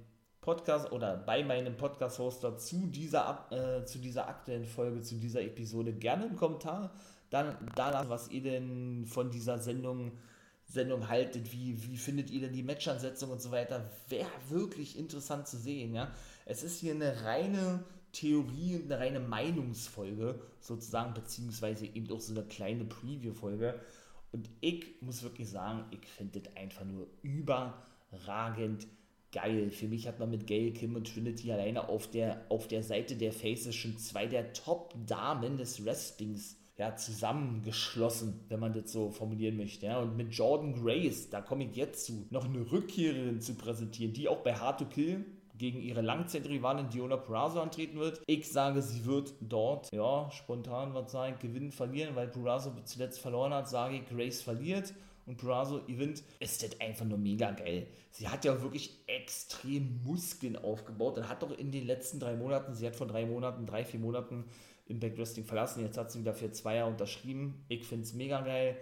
[0.47, 5.91] Podcast oder bei meinem Podcast-Hoster zu dieser, äh, zu dieser aktuellen Folge, zu dieser Episode
[5.91, 6.93] gerne einen Kommentar
[7.29, 10.13] dann da lassen, was ihr denn von dieser Sendung,
[10.65, 13.91] Sendung haltet, wie, wie findet ihr denn die Matchansetzung und so weiter.
[14.07, 16.09] Wäre wirklich interessant zu sehen, ja.
[16.45, 17.83] Es ist hier eine reine
[18.13, 23.77] Theorie, eine reine Meinungsfolge sozusagen, beziehungsweise eben auch so eine kleine Preview-Folge.
[24.31, 28.87] Und ich muss wirklich sagen, ich finde das einfach nur überragend
[29.31, 29.71] geil.
[29.71, 33.15] Für mich hat man mit Gail, Kim und Trinity alleine auf der, auf der Seite
[33.15, 39.57] der Faces schon zwei der Top-Damen des Wrestlings ja, zusammengeschlossen, wenn man das so formulieren
[39.57, 39.87] möchte.
[39.87, 39.99] Ja.
[39.99, 44.27] Und mit Jordan Grace, da komme ich jetzt zu, noch eine Rückkehrerin zu präsentieren, die
[44.27, 45.25] auch bei Hard to Kill
[45.57, 48.21] gegen ihre Langzeitrivalin Diona Purazo antreten wird.
[48.27, 53.53] Ich sage, sie wird dort, ja, spontan was sagen, gewinnen, verlieren, weil Purazo zuletzt verloren
[53.53, 54.93] hat, sage ich, Grace verliert
[55.27, 57.87] und Purazo gewinnt, ist das einfach nur mega geil.
[58.11, 62.73] Sie hat ja wirklich extrem Muskeln aufgebaut und hat doch in den letzten drei Monaten,
[62.73, 64.45] sie hat vor drei Monaten, drei, vier Monaten
[64.87, 67.65] Impact Wrestling verlassen, jetzt hat sie wieder für zwei Jahre unterschrieben.
[67.67, 68.77] Ich finde es mega geil.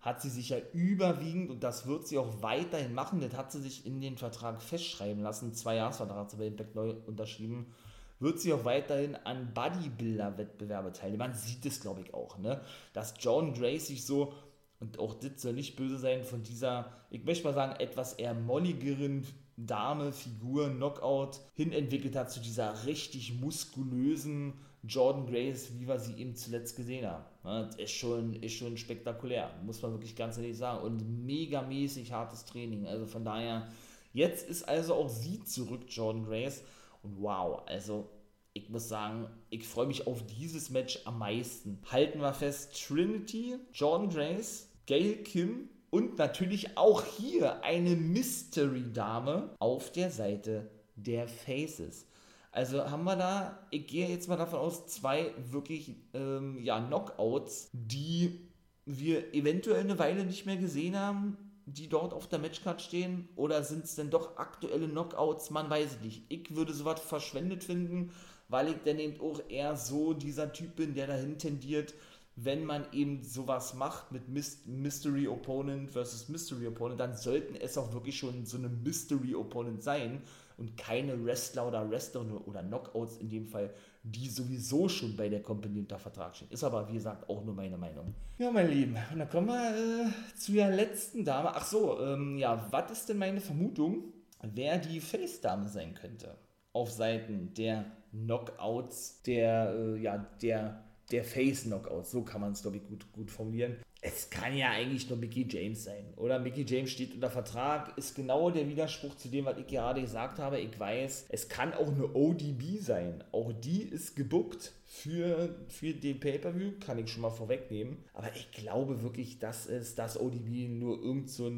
[0.00, 3.60] Hat sie sich ja überwiegend, und das wird sie auch weiterhin machen, das hat sie
[3.60, 7.74] sich in den Vertrag festschreiben lassen, zwei Jahresvertrag hat sie bei Impact neu unterschrieben,
[8.20, 11.18] wird sie auch weiterhin an Bodybuilder-Wettbewerbe teilnehmen.
[11.18, 12.60] Man sieht es, glaube ich, auch, ne?
[12.92, 14.34] dass John Gray sich so
[14.80, 18.34] und auch das soll nicht böse sein von dieser, ich möchte mal sagen, etwas eher
[18.34, 25.98] molligeren Dame, Figur, Knockout hin entwickelt hat zu dieser richtig muskulösen Jordan Grace, wie wir
[25.98, 27.24] sie eben zuletzt gesehen haben.
[27.42, 30.84] Das ist schon, ist schon spektakulär, muss man wirklich ganz ehrlich sagen.
[30.84, 32.86] Und megamäßig hartes Training.
[32.86, 33.66] Also von daher,
[34.12, 36.62] jetzt ist also auch sie zurück, Jordan Grace.
[37.02, 38.08] Und wow, also
[38.52, 41.80] ich muss sagen, ich freue mich auf dieses Match am meisten.
[41.90, 49.92] Halten wir fest, Trinity, Jordan Grace, Gail Kim und natürlich auch hier eine Mystery-Dame auf
[49.92, 52.06] der Seite der Faces.
[52.52, 57.68] Also haben wir da, ich gehe jetzt mal davon aus, zwei wirklich ähm, ja, Knockouts,
[57.74, 58.48] die
[58.86, 63.28] wir eventuell eine Weile nicht mehr gesehen haben, die dort auf der Matchcard stehen.
[63.36, 65.50] Oder sind es denn doch aktuelle Knockouts?
[65.50, 66.24] Man weiß es nicht.
[66.30, 68.10] Ich würde sowas verschwendet finden,
[68.48, 71.92] weil ich dann eben auch eher so dieser Typ bin, der dahin tendiert,
[72.40, 77.92] wenn man eben sowas macht mit Mystery Opponent versus Mystery Opponent, dann sollten es auch
[77.92, 80.22] wirklich schon so eine Mystery Opponent sein
[80.56, 83.74] und keine Wrestler oder Wrestler oder Knockouts in dem Fall,
[84.04, 86.50] die sowieso schon bei der Company unter Vertrag stehen.
[86.50, 88.14] Ist aber, wie gesagt, auch nur meine Meinung.
[88.38, 91.50] Ja, mein Lieben, und dann kommen wir äh, zu der letzten Dame.
[91.52, 96.36] Ach so, ähm, ja, was ist denn meine Vermutung, wer die Face-Dame sein könnte?
[96.72, 102.78] Auf Seiten der Knockouts, der, äh, ja, der der Face-Knockout, so kann man es, glaube
[102.78, 103.76] ich, gut, gut formulieren.
[104.00, 106.38] Es kann ja eigentlich nur Mickey James sein, oder?
[106.38, 110.38] Mickey James steht unter Vertrag, ist genau der Widerspruch zu dem, was ich gerade gesagt
[110.38, 110.60] habe.
[110.60, 113.24] Ich weiß, es kann auch eine ODB sein.
[113.32, 117.98] Auch die ist gebuckt für, für den Pay-Per-View, kann ich schon mal vorwegnehmen.
[118.14, 121.50] Aber ich glaube wirklich, dass es das ODB nur irgend so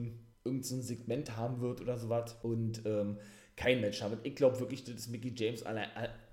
[0.43, 2.37] irgend so Segment haben wird oder sowas.
[2.43, 3.19] Und ähm,
[3.61, 4.17] kein Match haben.
[4.23, 5.83] Ich glaube wirklich, dass Mickey James alle,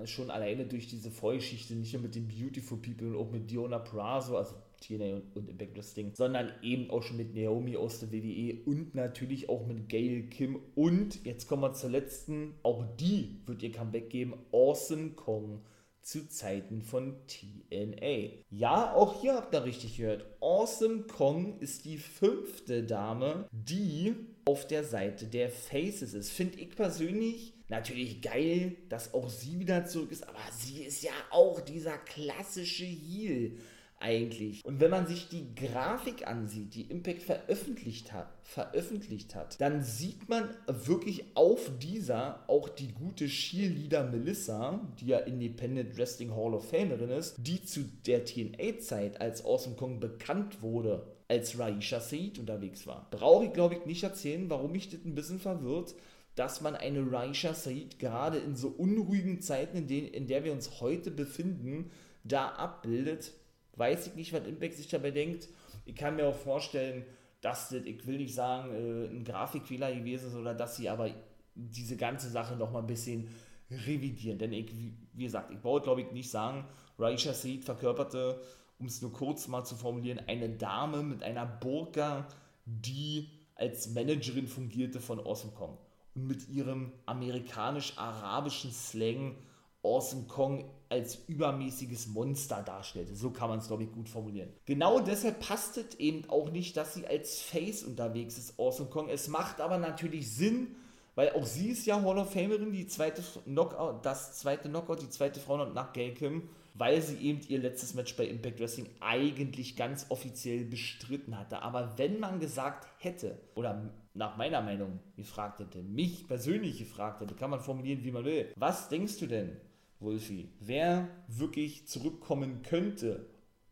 [0.06, 3.80] schon alleine durch diese Vorgeschichte, nicht nur mit den Beautiful People und auch mit Diona
[3.80, 8.14] Prazo, also TNA und, und Impact Wrestling, sondern eben auch schon mit Naomi aus der
[8.14, 13.42] WWE und natürlich auch mit Gail Kim und jetzt kommen wir zur letzten, auch die
[13.46, 15.64] wird ihr Comeback geben, Awesome Kong
[16.02, 18.30] zu Zeiten von TNA.
[18.50, 20.26] Ja, auch hier habt ihr richtig gehört.
[20.40, 24.16] Awesome Kong ist die fünfte Dame, die
[24.48, 26.32] auf der Seite der Faces ist.
[26.32, 31.12] Finde ich persönlich natürlich geil, dass auch sie wieder zurück ist, aber sie ist ja
[31.32, 33.58] auch dieser klassische Heel
[34.00, 34.64] eigentlich.
[34.64, 40.30] Und wenn man sich die Grafik ansieht, die Impact veröffentlicht hat, veröffentlicht hat, dann sieht
[40.30, 46.70] man wirklich auf dieser auch die gute Cheerleader Melissa, die ja Independent Wrestling Hall of
[46.70, 52.88] Famerin ist, die zu der TNA-Zeit als Awesome Kong bekannt wurde, als Raisha Said unterwegs
[52.88, 53.08] war.
[53.12, 55.96] Brauche ich, glaube ich, nicht erzählen, warum mich das ein bisschen verwirrt,
[56.36, 60.54] dass man eine Raisha Said gerade in so unruhigen Zeiten, in, denen, in der wir
[60.54, 61.92] uns heute befinden,
[62.24, 63.34] da abbildet
[63.78, 65.48] weiß ich nicht, was Impact sich dabei denkt.
[65.86, 67.06] Ich kann mir auch vorstellen,
[67.42, 71.10] dass das, ich will nicht sagen, äh, ein Grafikfehler gewesen ist oder dass sie aber
[71.54, 73.30] diese ganze Sache nochmal ein bisschen
[73.70, 74.40] revidieren.
[74.40, 74.72] Denn ich,
[75.14, 76.66] wie gesagt, ich brauche glaube ich nicht sagen,
[76.98, 78.42] Raisha Seed verkörperte,
[78.80, 82.28] um es nur kurz mal zu formulieren, eine Dame mit einer Burka,
[82.66, 85.78] die als Managerin fungierte von Awesome Kong.
[86.16, 89.36] Und mit ihrem amerikanisch-arabischen Slang
[89.84, 93.16] Awesome Kong als übermäßiges Monster darstellte.
[93.16, 94.50] So kann man es, glaube ich, gut formulieren.
[94.66, 99.10] Genau deshalb passt es eben auch nicht, dass sie als Face unterwegs ist, Awesome Kong.
[99.10, 100.76] Es macht aber natürlich Sinn,
[101.18, 105.10] weil auch sie ist ja Hall of Famerin, die zweite Knockout, das zweite Knockout, die
[105.10, 106.44] zweite Frau nach Gail Kim,
[106.76, 111.64] weil sie eben ihr letztes Match bei Impact Wrestling eigentlich ganz offiziell bestritten hatte.
[111.64, 117.34] Aber wenn man gesagt hätte, oder nach meiner Meinung gefragt hätte, mich persönlich gefragt hätte,
[117.34, 118.54] kann man formulieren, wie man will.
[118.56, 119.58] Was denkst du denn,
[120.00, 123.26] Wolfie, wer wirklich zurückkommen könnte,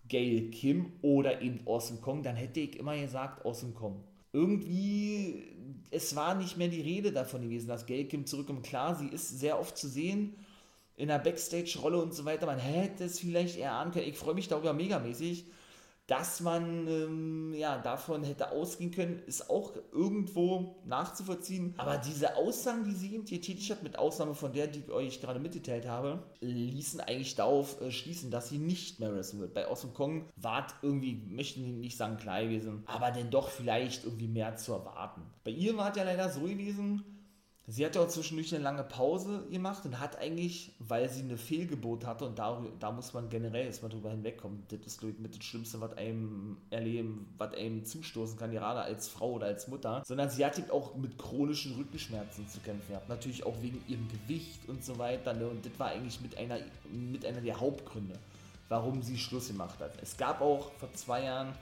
[0.08, 4.04] Gail Kim oder eben Awesome Kong, dann hätte ich immer gesagt Awesome Kong.
[4.34, 5.55] Irgendwie,
[5.92, 8.66] es war nicht mehr die Rede davon gewesen, dass Gail Kim zurückkommt.
[8.66, 10.36] Klar, sie ist sehr oft zu sehen
[10.96, 12.46] in der Backstage-Rolle und so weiter.
[12.46, 14.08] Man hätte es vielleicht eher ahnen können.
[14.08, 15.46] Ich freue mich darüber megamäßig
[16.08, 21.74] dass man ähm, ja, davon hätte ausgehen können, ist auch irgendwo nachzuvollziehen.
[21.78, 24.90] Aber diese Aussagen, die sie eben hier tätig hat, mit Ausnahme von der, die ich
[24.92, 29.56] euch gerade mitgeteilt habe, ließen eigentlich darauf äh, schließen, dass sie nicht mehr wrestlen wird.
[29.56, 34.28] Bei Awesome Kong war irgendwie, möchten nicht sagen klar gewesen, aber denn doch vielleicht irgendwie
[34.28, 35.22] mehr zu erwarten.
[35.44, 37.04] Bei ihr war es ja leider so gewesen,
[37.68, 41.36] Sie hat ja auch zwischendurch eine lange Pause gemacht und hat eigentlich, weil sie eine
[41.36, 45.20] Fehlgeburt hatte, und da, da muss man generell erstmal drüber hinwegkommen, das ist glaube ich
[45.20, 49.68] mit das Schlimmste, was einem erleben, was einem zustoßen kann, gerade als Frau oder als
[49.68, 53.10] Mutter, sondern sie hat eben auch mit chronischen Rückenschmerzen zu kämpfen gehabt.
[53.10, 55.34] Natürlich auch wegen ihrem Gewicht und so weiter.
[55.34, 55.48] Ne?
[55.48, 56.60] Und das war eigentlich mit einer,
[56.92, 58.14] mit einer der Hauptgründe,
[58.70, 59.94] warum sie Schluss gemacht hat.
[60.04, 61.56] Es gab auch vor zwei Jahren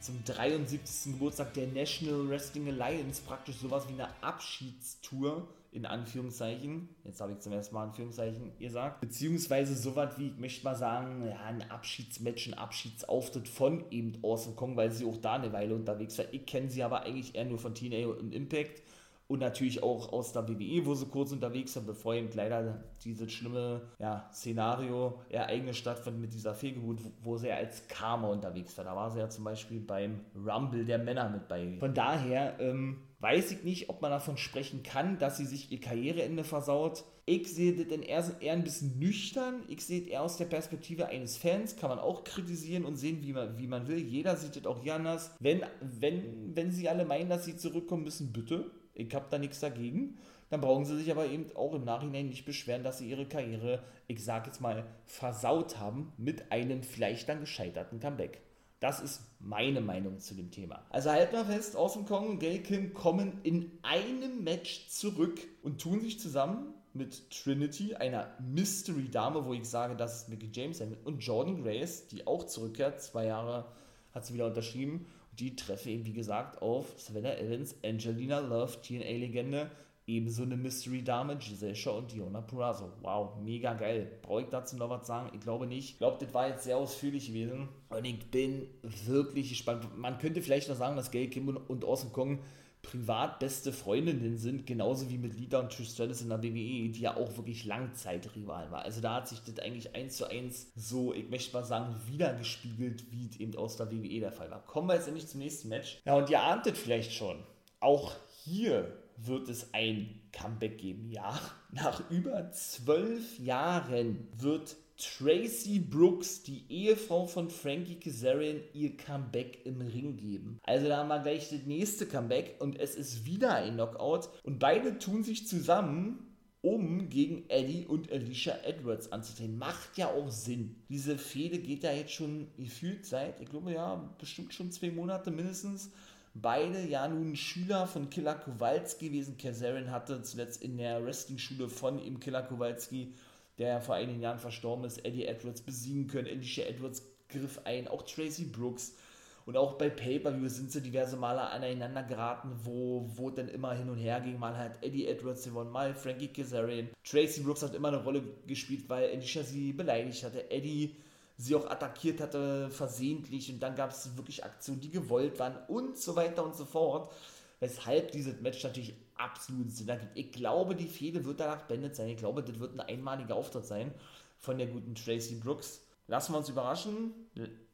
[0.00, 1.12] zum 73.
[1.12, 6.88] Geburtstag der National Wrestling Alliance praktisch sowas wie eine Abschiedstour in Anführungszeichen.
[7.04, 9.00] Jetzt habe ich zum ersten Mal Anführungszeichen gesagt.
[9.00, 14.56] Beziehungsweise sowas wie, ich möchte mal sagen, ja, ein Abschiedsmatch, ein Abschiedsauftritt von eben Awesome
[14.56, 16.24] Kong, weil sie auch da eine Weile unterwegs war.
[16.32, 18.82] Ich kenne sie aber eigentlich eher nur von TNA und Impact
[19.30, 23.30] und natürlich auch aus der WWE, wo sie kurz unterwegs waren, bevor eben leider dieses
[23.30, 28.84] schlimme ja, Szenario ereignis stattfand mit dieser Fehlgeburt, wo sie ja als Karma unterwegs war.
[28.84, 31.76] Da war sie ja zum Beispiel beim Rumble der Männer mit bei.
[31.78, 35.78] Von daher ähm, weiß ich nicht, ob man davon sprechen kann, dass sie sich ihr
[35.78, 37.04] Karriereende versaut.
[37.24, 39.62] Ich sehe das dann eher, eher ein bisschen nüchtern.
[39.68, 41.76] Ich sehe es eher aus der Perspektive eines Fans.
[41.76, 43.98] Kann man auch kritisieren und sehen, wie man, wie man will.
[43.98, 45.30] Jeder sieht das auch hier anders.
[45.38, 49.60] Wenn, wenn, wenn sie alle meinen, dass sie zurückkommen müssen, bitte ich habe da nichts
[49.60, 50.18] dagegen.
[50.50, 53.82] Dann brauchen sie sich aber eben auch im Nachhinein nicht beschweren, dass sie ihre Karriere,
[54.08, 58.42] ich sage jetzt mal, versaut haben mit einem vielleicht dann gescheiterten Comeback.
[58.80, 60.84] Das ist meine Meinung zu dem Thema.
[60.90, 65.80] Also halt mal fest, Awesome Kong und Gail Kim kommen in einem Match zurück und
[65.80, 71.24] tun sich zusammen mit Trinity, einer Mystery-Dame, wo ich sage, das ist Mickey James und
[71.24, 73.00] Jordan Grace, die auch zurückkehrt.
[73.00, 73.66] Zwei Jahre
[74.12, 75.06] hat sie wieder unterschrieben
[75.40, 79.70] die treffe eben, wie gesagt, auf Savannah Evans, Angelina Love, TNA-Legende,
[80.06, 82.92] ebenso eine Mystery-Dame, Giselle Shaw und Diona Purrazzo.
[83.00, 84.10] Wow, mega geil.
[84.22, 85.30] Brauche ich dazu noch was sagen?
[85.32, 85.90] Ich glaube nicht.
[85.90, 87.68] Ich glaube, das war jetzt sehr ausführlich gewesen.
[87.88, 88.66] Und ich bin
[89.06, 89.86] wirklich gespannt.
[89.96, 92.40] Man könnte vielleicht noch sagen, dass Gail Kim und Awesome Kong
[92.82, 97.00] privat beste Freundinnen sind, genauso wie mit Lita und Trish Stratus in der WWE, die
[97.00, 98.82] ja auch wirklich Langzeitrivalen war.
[98.82, 103.10] Also da hat sich das eigentlich eins zu eins so, ich möchte mal sagen, wiedergespiegelt,
[103.12, 104.64] wie es eben aus der WWE der Fall war.
[104.64, 106.00] Kommen wir jetzt endlich zum nächsten Match.
[106.04, 107.42] Ja, und ihr ahntet vielleicht schon,
[107.80, 108.14] auch
[108.44, 111.10] hier wird es ein Comeback geben.
[111.10, 111.38] Ja,
[111.72, 119.80] nach über zwölf Jahren wird Tracy Brooks, die Ehefrau von Frankie Kazarian, ihr Comeback im
[119.80, 120.60] Ring geben.
[120.62, 124.58] Also da haben wir gleich das nächste Comeback und es ist wieder ein Knockout und
[124.58, 126.26] beide tun sich zusammen
[126.62, 129.56] um gegen Eddie und Alicia Edwards anzutreten.
[129.56, 130.76] Macht ja auch Sinn.
[130.90, 135.30] Diese Fehde geht ja jetzt schon gefühlt seit, ich glaube ja, bestimmt schon zwei Monate
[135.30, 135.90] mindestens.
[136.34, 139.38] Beide ja nun Schüler von Killer Kowalski gewesen.
[139.38, 143.14] Kazarian hatte zuletzt in der Wrestling-Schule von ihm Killer Kowalski,
[143.60, 146.26] der vor einigen Jahren verstorben ist, Eddie Edwards besiegen können.
[146.26, 148.96] Alicia Edwards griff ein, auch Tracy Brooks.
[149.44, 153.90] Und auch bei Pay-Per-View sind sie diverse Male aneinander geraten, wo, wo dann immer hin
[153.90, 154.38] und her ging.
[154.38, 156.88] Mal hat Eddie Edwards gewonnen, mal Frankie Kazarian.
[157.04, 160.50] Tracy Brooks hat immer eine Rolle gespielt, weil Alicia sie beleidigt hatte.
[160.50, 160.96] Eddie
[161.36, 163.52] sie auch attackiert hatte, versehentlich.
[163.52, 167.12] Und dann gab es wirklich Aktionen, die gewollt waren und so weiter und so fort.
[167.60, 170.12] Weshalb dieses Match natürlich absolut Sinn ergibt.
[170.14, 172.08] Ich glaube, die Fehde wird danach beendet sein.
[172.08, 173.92] Ich glaube, das wird ein einmaliger Auftritt sein
[174.38, 175.82] von der guten Tracy Brooks.
[176.06, 177.12] Lassen wir uns überraschen.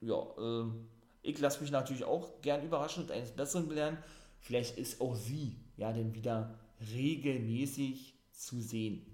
[0.00, 0.64] Ja, äh,
[1.22, 3.98] ich lasse mich natürlich auch gern überraschen und eines Besseren belehren.
[4.40, 6.58] Vielleicht ist auch sie ja dann wieder
[6.94, 9.06] regelmäßig zu sehen.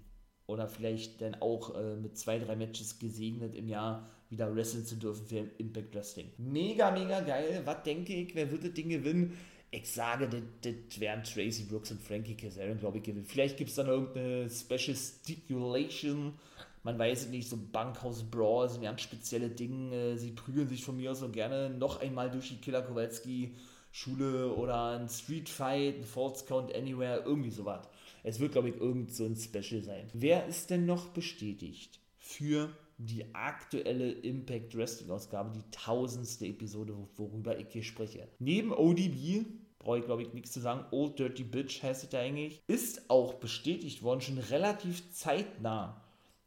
[0.45, 4.95] Oder vielleicht dann auch äh, mit zwei, drei Matches gesegnet im Jahr wieder wresteln zu
[4.95, 6.31] dürfen für Impact Wrestling.
[6.37, 7.61] Mega, mega geil.
[7.65, 9.37] Was denke ich, wer wird das Ding gewinnen?
[9.75, 13.25] Ich sage, das, das werden Tracy Brooks und Frankie Kazarian, glaube ich, gewinnen.
[13.25, 16.35] Vielleicht gibt es dann irgendeine Special Stipulation.
[16.83, 20.15] Man weiß es nicht, so Bankhaus Brawl sind ganz spezielle Dinge.
[20.19, 23.55] Sie prügeln sich von mir aus so gerne noch einmal durch die Killer Kowalski
[23.91, 27.89] Schule oder ein Street Fight, ein False Count Anywhere, irgendwie sowas.
[28.21, 30.07] Es wird, glaube ich, irgend so ein Special sein.
[30.13, 32.69] Wer ist denn noch bestätigt für
[32.99, 38.27] die aktuelle Impact Wrestling Ausgabe, die tausendste Episode, worüber ich hier spreche.
[38.39, 39.45] Neben ODB,
[39.83, 43.35] brauche ich glaube ich nichts zu sagen, Old Dirty Bitch heißt es eigentlich, ist auch
[43.35, 46.01] bestätigt worden, schon relativ zeitnah,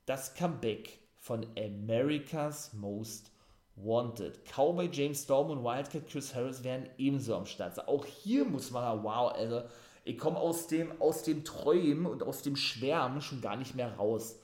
[0.07, 3.31] das Comeback von America's Most
[3.77, 4.41] Wanted.
[4.47, 7.87] Cowboy James Storm und Wildcat Chris Harris werden ebenso am Start.
[7.87, 9.63] Auch hier muss man sagen, wow, also
[10.05, 13.95] ich komme aus dem, aus dem Träumen und aus dem Schwärmen schon gar nicht mehr
[13.97, 14.37] raus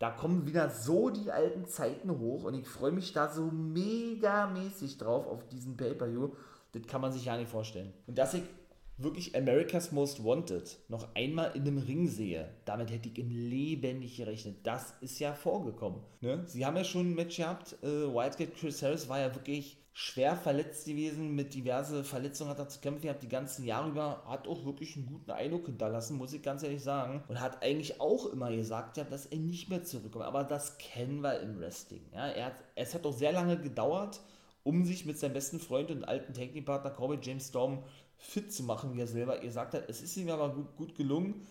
[0.00, 4.96] da kommen wieder so die alten Zeiten hoch und ich freue mich da so megamäßig
[4.96, 6.30] drauf auf diesen Pay-Per-View.
[6.72, 7.92] Das kann man sich ja nicht vorstellen.
[8.06, 8.42] Und dass ich
[9.02, 14.00] wirklich America's Most Wanted noch einmal in einem Ring sehe, damit hätte ich im Leben
[14.00, 14.58] nicht gerechnet.
[14.62, 16.00] Das ist ja vorgekommen.
[16.20, 16.42] Ne?
[16.46, 17.76] Sie haben ja schon ein Match gehabt.
[17.82, 22.68] Äh, Wildcat Chris Harris war ja wirklich schwer verletzt gewesen, mit diverse Verletzungen hat er
[22.68, 26.32] zu kämpfen gehabt, die ganzen Jahre über, hat auch wirklich einen guten Eindruck hinterlassen, muss
[26.32, 27.22] ich ganz ehrlich sagen.
[27.28, 30.24] Und hat eigentlich auch immer gesagt, ja, dass er nicht mehr zurückkommt.
[30.24, 32.02] Aber das kennen wir im Wrestling.
[32.14, 34.20] Ja, er hat, es hat auch sehr lange gedauert,
[34.70, 37.82] um sich mit seinem besten Freund und alten Technikpartner Corbin James Storm
[38.16, 39.88] fit zu machen, wie er selber gesagt hat.
[39.88, 41.44] Es ist ihm aber gut, gut gelungen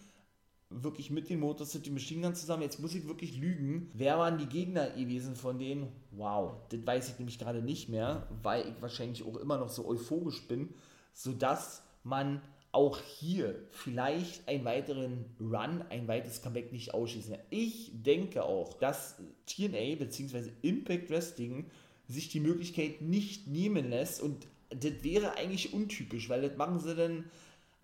[0.70, 2.62] wirklich mit den Motor City Machine Guns zusammen.
[2.62, 3.90] Jetzt muss ich wirklich lügen.
[3.94, 5.88] Wer waren die Gegner gewesen von denen?
[6.12, 9.88] Wow, das weiß ich nämlich gerade nicht mehr, weil ich wahrscheinlich auch immer noch so
[9.88, 10.70] euphorisch bin,
[11.14, 12.42] sodass man
[12.72, 17.36] auch hier vielleicht einen weiteren Run, ein weiteres Comeback nicht ausschließen.
[17.50, 19.18] Ich denke auch, dass
[19.48, 20.52] TNA bzw.
[20.62, 21.66] Impact Wrestling
[22.10, 26.96] sich die Möglichkeit nicht nehmen lässt und das wäre eigentlich untypisch, weil das machen sie
[26.96, 27.26] dann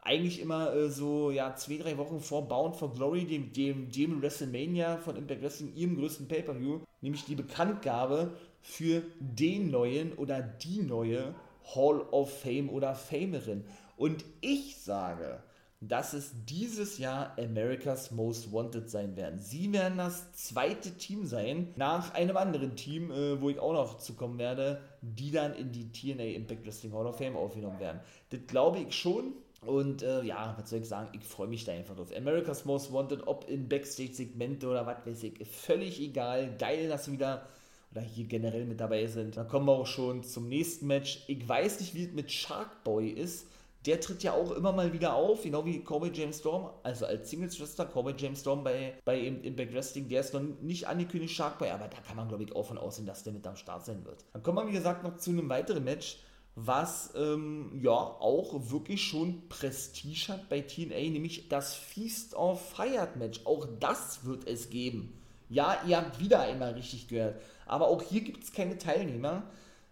[0.02, 4.22] eigentlich immer äh, so ja, zwei, drei Wochen vor Bound for Glory, dem, dem, dem
[4.22, 10.82] WrestleMania von Impact Wrestling, ihrem größten Pay-Per-View, nämlich die Bekanntgabe für den neuen oder die
[10.82, 11.34] neue
[11.74, 13.64] Hall of Fame oder Famerin.
[13.98, 15.42] Und ich sage,
[15.82, 19.40] dass es dieses Jahr America's Most Wanted sein werden.
[19.40, 23.98] Sie werden das zweite Team sein, nach einem anderen Team, äh, wo ich auch noch
[24.00, 28.00] zukommen werde, die dann in die TNA Impact Wrestling Hall of Fame aufgenommen werden.
[28.30, 29.34] Das glaube ich schon,
[29.66, 32.16] und äh, ja, was soll ich sagen, ich freue mich da einfach drauf.
[32.16, 36.56] America's Most Wanted, ob in Backstage-Segmente oder was weiß ich, völlig egal.
[36.58, 37.48] Geil, dass wieder
[37.92, 39.38] oder hier generell mit dabei sind.
[39.38, 41.24] Dann kommen wir auch schon zum nächsten Match.
[41.28, 43.48] Ich weiß nicht, wie es mit Sharkboy ist.
[43.86, 47.30] Der tritt ja auch immer mal wieder auf, genau wie Cowboy James Storm, also als
[47.30, 51.88] Singles-Schwester, Cowboy James Storm bei, bei Impact Wrestling, der ist noch nicht angekündigt, Sharkboy, aber
[51.88, 54.26] da kann man, glaube ich, auch von aussehen, dass der mit am Start sein wird.
[54.34, 56.18] Dann kommen wir, wie gesagt, noch zu einem weiteren Match
[56.56, 63.18] was ähm, ja auch wirklich schon Prestige hat bei TNA, nämlich das Feast of Fired
[63.18, 63.42] Match.
[63.44, 65.22] Auch das wird es geben.
[65.50, 67.42] Ja, ihr habt wieder einmal richtig gehört.
[67.66, 69.44] Aber auch hier gibt es keine Teilnehmer,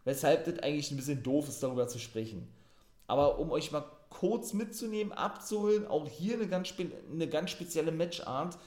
[0.06, 2.48] weshalb das eigentlich ein bisschen doof ist, darüber zu sprechen.
[3.08, 6.74] Aber um euch mal kurz mitzunehmen, abzuholen, auch hier eine ganz,
[7.12, 8.58] eine ganz spezielle Matchart,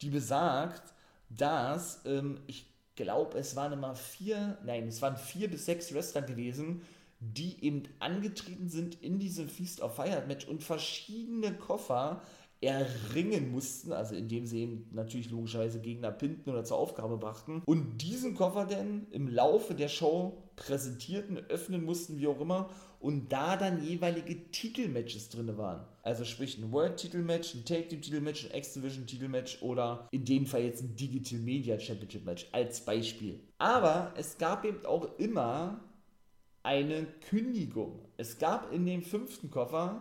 [0.00, 0.94] die besagt,
[1.28, 2.66] dass ähm, ich
[2.96, 6.82] glaube, es waren immer vier, nein, es waren vier bis sechs Wrestler gewesen,
[7.20, 12.22] die eben angetreten sind in diesem Feast of Fire Match und verschiedene Koffer
[12.60, 17.98] erringen mussten, also indem sie eben natürlich logischerweise Gegner pinten oder zur Aufgabe brachten und
[17.98, 23.56] diesen Koffer dann im Laufe der Show präsentierten, öffnen mussten, wie auch immer, und da
[23.56, 25.84] dann jeweilige Titelmatches drin waren.
[26.02, 31.38] Also sprich ein World-Titelmatch, ein Take-Team-Titelmatch, ein X-Division-Titelmatch oder in dem Fall jetzt ein Digital
[31.40, 33.40] Media Championship-Match als Beispiel.
[33.58, 35.80] Aber es gab eben auch immer
[36.62, 38.00] eine Kündigung.
[38.16, 40.00] Es gab in dem fünften Koffer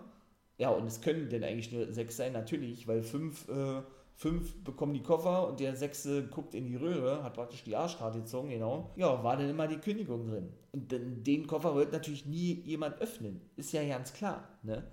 [0.58, 3.82] ja, und es können denn eigentlich nur sechs sein, natürlich, weil fünf, äh,
[4.16, 8.20] fünf bekommen die Koffer und der sechste guckt in die Röhre, hat praktisch die Arschkarte
[8.20, 8.92] gezogen, genau.
[8.96, 10.54] Ja, war dann immer die Kündigung drin.
[10.72, 13.42] Und den, Koffer wird natürlich nie jemand öffnen.
[13.56, 14.84] Ist ja ganz klar, ne?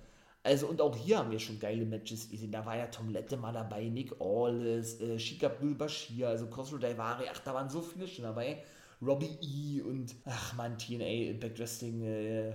[0.43, 2.51] Also, und auch hier haben wir schon geile Matches gesehen.
[2.51, 6.79] Da war ja Tom Lette mal dabei, Nick Awless, äh, Shika Abdul Bashir, also Khosrow
[6.79, 8.63] Daivari, ach, da waren so viele schon dabei.
[9.03, 9.83] Robbie E.
[9.83, 12.53] und, ach man, TNA Impact Wrestling, äh,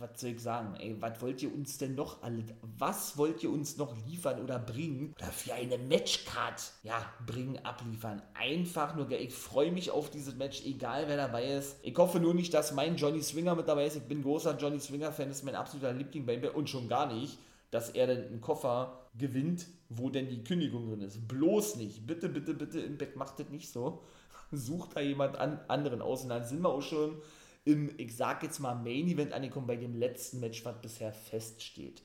[0.00, 2.44] was soll ich sagen, ey, was wollt ihr uns denn noch alle,
[2.78, 5.14] was wollt ihr uns noch liefern oder bringen?
[5.18, 8.22] Oder für eine Matchcard, ja, bringen, abliefern.
[8.34, 11.76] Einfach nur, ich freue mich auf dieses Match, egal wer dabei ist.
[11.82, 13.96] Ich hoffe nur nicht, dass mein Johnny Swinger mit dabei ist.
[13.96, 17.38] Ich bin großer Johnny Swinger-Fan, ist mein absoluter Liebling bei mir und schon gar nicht,
[17.70, 21.28] dass er dann einen Koffer gewinnt, wo denn die Kündigung drin ist.
[21.28, 22.06] Bloß nicht.
[22.06, 24.02] Bitte, bitte, bitte, Impact macht das nicht so
[24.52, 26.22] sucht da jemand an, anderen aus.
[26.22, 27.16] Und dann sind wir auch schon
[27.64, 32.02] im, ich sag jetzt mal, Main Event angekommen bei dem letzten Match, was bisher feststeht.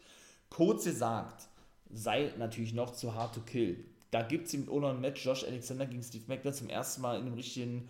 [0.49, 1.47] Kurz gesagt,
[1.89, 3.83] sei natürlich noch zu hard to kill.
[4.11, 7.25] Da gibt es noch ein Match, Josh Alexander gegen Steve Macklin zum ersten Mal in
[7.25, 7.89] einem richtigen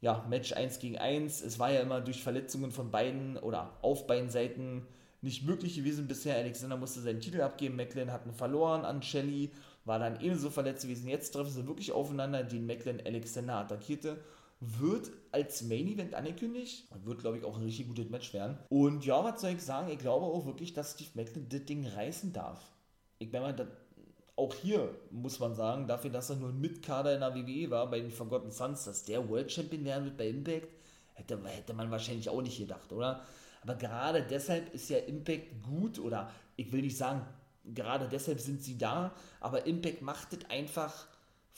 [0.00, 1.42] ja, Match 1 gegen 1.
[1.42, 4.86] Es war ja immer durch Verletzungen von beiden oder auf beiden Seiten
[5.20, 6.36] nicht möglich gewesen bisher.
[6.36, 9.50] Alexander musste seinen Titel abgeben, Macklin hatten verloren an Shelly
[9.84, 11.08] war dann ebenso verletzt gewesen.
[11.08, 14.18] Jetzt treffen sie wirklich aufeinander, den Macklin Alexander attackierte.
[14.60, 16.88] Wird als Main Event angekündigt.
[17.04, 18.58] Wird, glaube ich, auch ein richtig gutes Match werden.
[18.68, 19.90] Und ja, was soll ich sagen?
[19.90, 22.60] Ich glaube auch wirklich, dass Steve Macklin das Ding reißen darf.
[23.18, 23.68] Ich meine
[24.36, 27.90] auch hier muss man sagen, dafür, dass er nur ein Mitkader in der WWE war,
[27.90, 30.68] bei den Forgotten Sons, dass der World Champion werden wird bei Impact,
[31.14, 33.24] hätte, hätte man wahrscheinlich auch nicht gedacht, oder?
[33.62, 37.26] Aber gerade deshalb ist ja Impact gut oder ich will nicht sagen
[37.74, 41.06] gerade deshalb sind sie da, aber Impact macht es einfach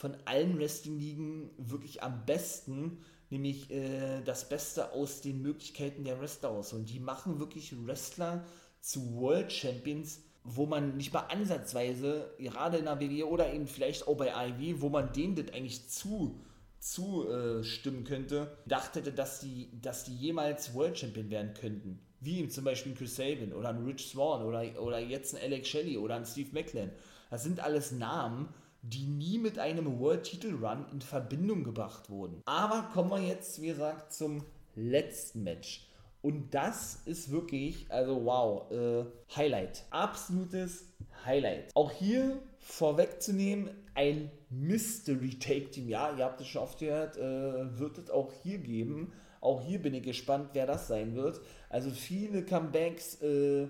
[0.01, 6.49] von allen Wrestling-Ligen wirklich am besten, nämlich äh, das Beste aus den Möglichkeiten der Wrestler
[6.49, 6.73] aus.
[6.73, 8.43] Und die machen wirklich Wrestler
[8.81, 14.09] zu World Champions, wo man nicht mal ansatzweise, gerade in der WWE oder eben vielleicht
[14.09, 16.41] auch bei AEW, wo man denen das eigentlich zu
[16.79, 22.65] zustimmen äh, könnte, dachte, dass die, dass die jemals World Champion werden könnten wie zum
[22.65, 26.17] Beispiel ein Chris Sabin oder ein Rich Swan oder, oder jetzt ein Alex Shelley oder
[26.17, 26.91] ein Steve Macklin.
[27.31, 28.51] Das sind alles Namen,
[28.83, 32.43] die nie mit einem World Title Run in Verbindung gebracht wurden.
[32.47, 35.87] Aber kommen wir jetzt, wie gesagt, zum letzten Match.
[36.23, 39.05] Und das ist wirklich, also wow, äh,
[39.35, 39.85] Highlight.
[39.91, 40.87] Absolutes
[41.25, 41.71] Highlight.
[41.75, 45.89] Auch hier vorwegzunehmen, ein Mystery Take Team.
[45.89, 49.13] Ja, ihr habt es schon oft gehört, äh, wird es auch hier geben.
[49.41, 51.41] Auch hier bin ich gespannt, wer das sein wird.
[51.71, 53.69] Also viele Comebacks, äh,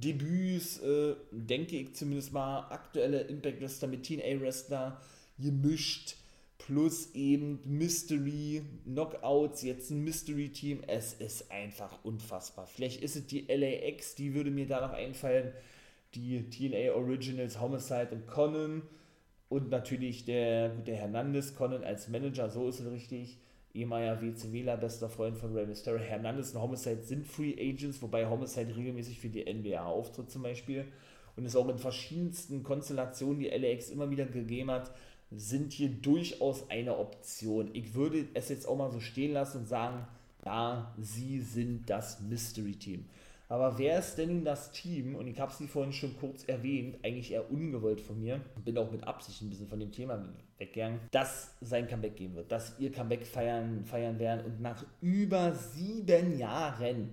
[0.00, 5.00] Debüts, äh, denke ich zumindest mal, aktuelle Impact Wrestler mit TNA Wrestler
[5.38, 6.16] gemischt,
[6.58, 10.82] plus eben Mystery, Knockouts, jetzt ein Mystery Team.
[10.86, 12.66] Es ist einfach unfassbar.
[12.66, 15.52] Vielleicht ist es die LAX, die würde mir da noch einfallen.
[16.14, 18.82] Die TNA Originals, Homicide und Conan.
[19.48, 23.38] Und natürlich der gute Hernandez, Conan als Manager, so ist es richtig
[23.74, 28.74] ehemaliger WCWler, bester Freund von Rey Mysterio, Hernandez und Homicide sind Free Agents, wobei Homicide
[28.76, 30.86] regelmäßig für die NBA auftritt zum Beispiel
[31.36, 34.90] und es auch in verschiedensten Konstellationen, die LAX immer wieder gegeben hat,
[35.30, 37.70] sind hier durchaus eine Option.
[37.74, 40.06] Ich würde es jetzt auch mal so stehen lassen und sagen,
[40.44, 43.06] ja, sie sind das Mystery Team.
[43.48, 45.14] Aber wer ist denn das Team?
[45.14, 48.40] Und ich habe es vorhin schon kurz erwähnt, eigentlich eher ungewollt von mir.
[48.64, 50.22] Bin auch mit Absicht ein bisschen von dem Thema
[50.58, 55.54] weggegangen, dass sein Comeback geben wird, dass ihr Comeback feiern, feiern werden und nach über
[55.54, 57.10] sieben Jahren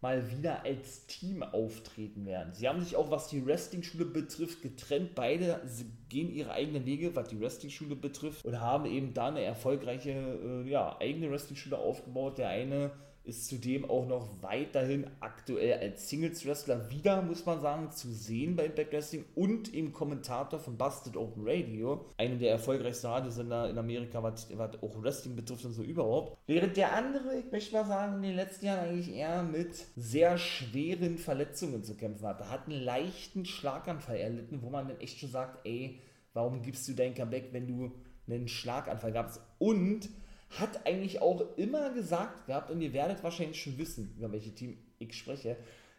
[0.00, 2.52] mal wieder als Team auftreten werden.
[2.52, 5.14] Sie haben sich auch, was die Wrestling-Schule betrifft, getrennt.
[5.14, 5.60] Beide
[6.08, 10.68] gehen ihre eigenen Wege, was die Wrestling-Schule betrifft und haben eben da eine erfolgreiche äh,
[10.68, 12.38] ja, eigene Wrestling-Schule aufgebaut.
[12.38, 12.90] Der eine
[13.26, 18.66] ist zudem auch noch weiterhin aktuell als Singles-Wrestler wieder, muss man sagen, zu sehen bei
[18.66, 24.22] Impact Wrestling und im Kommentator von Busted Open Radio, einem der erfolgreichsten Radiosender in Amerika,
[24.22, 26.38] was, was auch Wrestling betrifft und so überhaupt.
[26.46, 30.38] Während der andere, ich möchte mal sagen, in den letzten Jahren eigentlich eher mit sehr
[30.38, 32.48] schweren Verletzungen zu kämpfen hatte.
[32.48, 35.98] Hat einen leichten Schlaganfall erlitten, wo man dann echt schon sagt, ey,
[36.32, 37.92] warum gibst du dein Comeback, wenn du
[38.28, 39.40] einen Schlaganfall gabst?
[39.58, 40.08] Und
[40.50, 44.78] hat eigentlich auch immer gesagt gehabt, und ihr werdet wahrscheinlich schon wissen, über welche Team
[44.98, 45.56] ich spreche,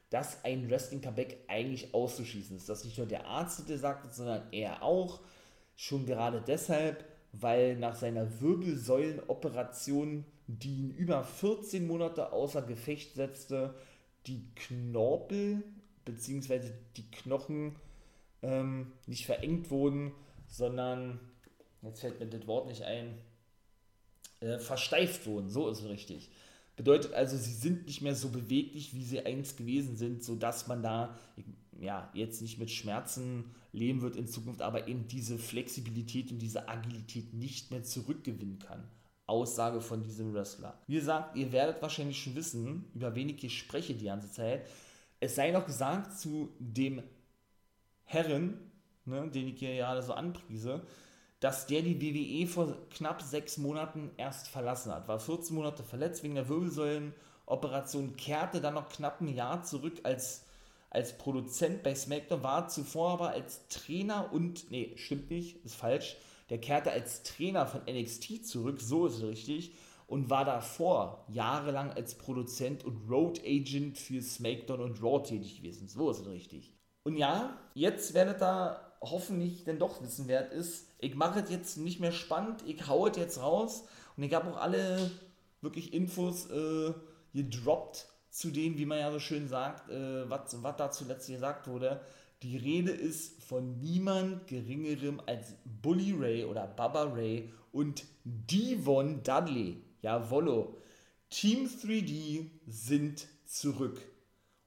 [0.10, 2.70] dass ein Wrestling-Comeback eigentlich auszuschließen ist.
[2.70, 5.20] Dass nicht nur der Arzt der sagt, sondern er auch.
[5.76, 13.76] Schon gerade deshalb, weil nach seiner Wirbelsäulenoperation, die ihn über 14 Monate außer Gefecht setzte,
[14.26, 15.64] die Knorpel
[16.06, 16.72] bzw.
[16.96, 17.76] die Knochen
[18.42, 20.14] ähm, nicht verengt wurden,
[20.48, 21.20] sondern,
[21.82, 23.18] jetzt fällt mir das Wort nicht ein,
[24.40, 26.30] äh, versteift wurden, so ist es richtig.
[26.76, 30.84] Bedeutet also, sie sind nicht mehr so beweglich, wie sie einst gewesen sind, sodass man
[30.84, 31.18] da
[31.80, 36.68] ja, jetzt nicht mit Schmerzen leben wird in Zukunft, aber eben diese Flexibilität und diese
[36.70, 38.84] Agilität nicht mehr zurückgewinnen kann.
[39.26, 40.80] Aussage von diesem Wrestler.
[40.88, 44.66] Wie gesagt, ihr werdet wahrscheinlich schon wissen, über wen ich hier spreche die ganze Zeit.
[45.20, 47.04] Es sei noch gesagt zu dem
[48.06, 48.72] Herren,
[49.06, 50.82] ne, den ich hier gerade so anpriese,
[51.40, 55.08] dass der die WWE vor knapp sechs Monaten erst verlassen hat.
[55.08, 60.46] War 14 Monate verletzt wegen der Wirbelsäulenoperation, kehrte dann noch knapp ein Jahr zurück als,
[60.90, 66.18] als Produzent bei SmackDown, war zuvor aber als Trainer und, nee, stimmt nicht, ist falsch,
[66.50, 69.74] der kehrte als Trainer von NXT zurück, so ist es richtig,
[70.08, 75.88] und war davor jahrelang als Produzent und Road Agent für SmackDown und Raw tätig gewesen,
[75.88, 76.77] so ist es richtig.
[77.08, 81.78] Und ja, jetzt werdet ihr hoffentlich denn doch wissen wert ist, ich mache es jetzt
[81.78, 83.86] nicht mehr spannend, ich hau es jetzt raus
[84.18, 85.10] und ich habe auch alle
[85.62, 86.94] wirklich Infos äh,
[87.34, 92.02] gedroppt zu dem, wie man ja so schön sagt, äh, was da zuletzt gesagt wurde.
[92.44, 99.82] Die Rede ist von niemand geringerem als Bully Ray oder Baba Ray und Devon Dudley.
[100.02, 100.76] Jawollo.
[101.30, 104.02] Team 3D sind zurück.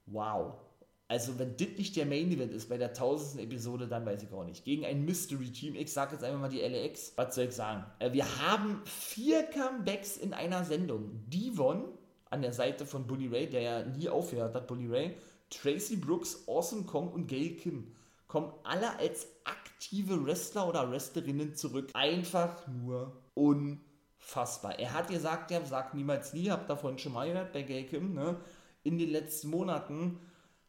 [0.07, 0.70] Wow.
[1.11, 4.33] Also, wenn das nicht der Main Event ist bei der tausendsten Episode, dann weiß ich
[4.33, 4.65] auch nicht.
[4.65, 7.15] Gegen ein Mystery Team, ich sag jetzt einfach mal die LAX.
[7.17, 7.85] Was soll ich sagen?
[7.99, 11.25] Äh, wir haben vier Comebacks in einer Sendung.
[11.27, 11.87] Devon
[12.27, 15.17] an der Seite von Bully Ray, der ja nie aufgehört hat, Bully Ray.
[15.51, 17.93] Tracy Brooks, Awesome Kong und Gail Kim
[18.29, 21.91] kommen alle als aktive Wrestler oder Wrestlerinnen zurück.
[21.93, 24.79] Einfach nur unfassbar.
[24.79, 28.15] Er hat gesagt, er sagt niemals nie, hab davon schon mal gehört bei Gail Kim,
[28.15, 28.37] ne?
[28.85, 30.21] In den letzten Monaten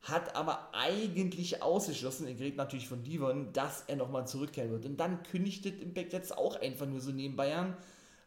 [0.02, 4.86] hat aber eigentlich ausgeschlossen, er redet natürlich von Devon, dass er nochmal zurückkehren wird.
[4.86, 7.78] Und dann kündigt Impact jetzt auch einfach nur so nebenbei an,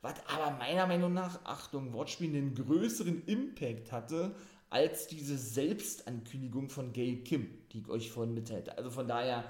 [0.02, 4.34] was aber meiner Meinung nach, Achtung, Wortspiel, einen größeren Impact hatte,
[4.70, 8.76] als diese Selbstankündigung von Gail Kim, die ich euch vorhin mitteilte.
[8.76, 9.44] Also von daher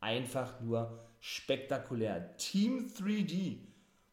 [0.00, 2.36] einfach nur spektakulär.
[2.36, 3.58] Team 3D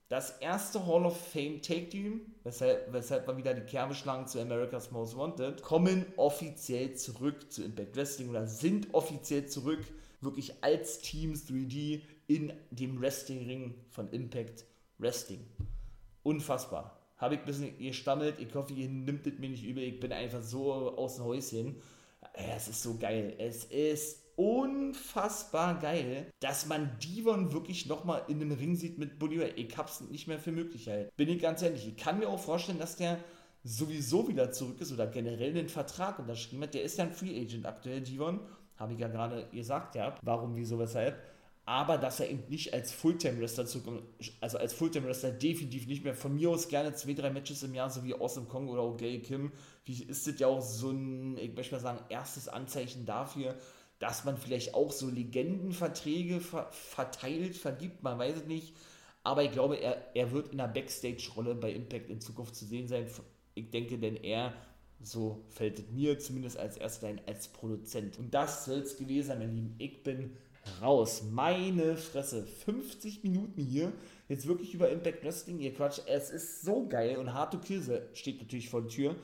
[0.07, 4.39] das erste Hall of Fame Take Team, weshalb, weshalb wir wieder die Kerbe schlagen zu
[4.39, 9.83] America's Most Wanted, kommen offiziell zurück zu Impact Wrestling oder sind offiziell zurück,
[10.21, 14.65] wirklich als Teams 3D in dem Wrestling-Ring von Impact
[14.99, 15.45] Wrestling.
[16.23, 16.99] Unfassbar.
[17.17, 20.11] Habe ich ein bisschen gestammelt, ich hoffe, ihr nimmt es mir nicht übel, ich bin
[20.11, 21.81] einfach so aus dem Häuschen.
[22.33, 23.35] Es ist so geil.
[23.37, 29.47] Es ist unfassbar geil, dass man Devon wirklich nochmal in einem Ring sieht mit Bolivar.
[29.55, 31.15] Ich hab's nicht mehr für möglich halt.
[31.15, 31.87] Bin ich ganz ehrlich.
[31.87, 33.19] Ich kann mir auch vorstellen, dass der
[33.63, 36.73] sowieso wieder zurück ist oder generell den Vertrag unterschrieben hat.
[36.73, 38.39] Der ist ja ein Free Agent aktuell, Devon.
[38.77, 40.15] Habe ich ja gerade gesagt, ja.
[40.21, 41.17] Warum, wieso, weshalb.
[41.67, 44.03] Aber dass er eben nicht als Fulltime-Wrestler zurückkommt,
[44.39, 46.13] also als Fulltime-Wrestler definitiv nicht mehr.
[46.13, 49.23] Von mir aus gerne zwei, drei Matches im Jahr, so wie Awesome Kong oder O'Gay
[49.23, 49.51] Kim.
[49.83, 53.55] Wie ist das ja auch so ein, ich möchte mal sagen, erstes Anzeichen dafür,
[53.99, 58.73] dass man vielleicht auch so Legendenverträge ver verteilt, vergibt, man weiß es nicht.
[59.23, 62.87] Aber ich glaube, er, er wird in der Backstage-Rolle bei Impact in Zukunft zu sehen
[62.87, 63.07] sein.
[63.55, 64.53] Ich denke, denn er,
[65.01, 68.19] so fällt es mir zumindest als erster ein, als Produzent.
[68.19, 69.75] Und das soll es gewesen sein, meine Lieben.
[69.79, 70.37] Ich bin
[70.81, 71.23] raus.
[71.31, 72.45] Meine Fresse.
[72.45, 73.93] 50 Minuten hier.
[74.27, 75.59] Jetzt wirklich über Impact Wrestling.
[75.59, 76.01] Ihr Quatsch.
[76.05, 77.17] Es ist so geil.
[77.17, 77.81] Und Hard to Kill
[78.13, 79.15] steht natürlich vor der Tür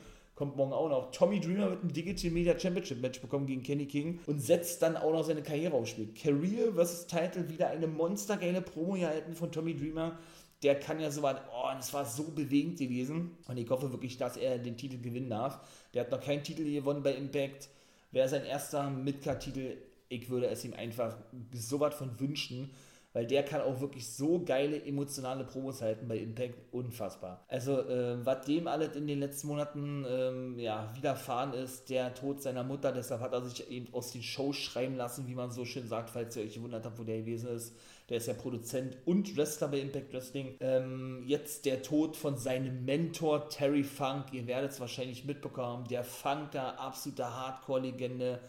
[0.42, 1.12] kommt morgen auch noch.
[1.12, 4.96] Tommy Dreamer wird ein Digital Media Championship Match bekommen gegen Kenny King und setzt dann
[4.96, 6.08] auch noch seine Karriere aufs Spiel.
[6.20, 7.06] Career vs.
[7.06, 10.18] Title, wieder eine monstergeile Promo gehalten von Tommy Dreamer.
[10.64, 13.36] Der kann ja so was, oh, das war so bewegend gewesen.
[13.46, 15.60] Und ich hoffe wirklich, dass er den Titel gewinnen darf.
[15.94, 17.68] Der hat noch keinen Titel gewonnen bei Impact.
[18.10, 19.76] Wäre sein erster Midcard-Titel.
[20.08, 21.16] Ich würde es ihm einfach
[21.52, 22.70] so was von wünschen
[23.12, 27.44] weil der kann auch wirklich so geile emotionale Promos halten bei Impact, unfassbar.
[27.48, 32.42] Also, äh, was dem alles in den letzten Monaten ähm, ja, widerfahren ist, der Tod
[32.42, 35.64] seiner Mutter, deshalb hat er sich eben aus den Shows schreiben lassen, wie man so
[35.64, 37.74] schön sagt, falls ihr euch gewundert habt, wo der gewesen ist.
[38.08, 40.56] Der ist ja Produzent und Wrestler bei Impact Wrestling.
[40.60, 46.04] Ähm, jetzt der Tod von seinem Mentor Terry Funk, ihr werdet es wahrscheinlich mitbekommen, der
[46.04, 48.40] Funk, der absolute Hardcore-Legende,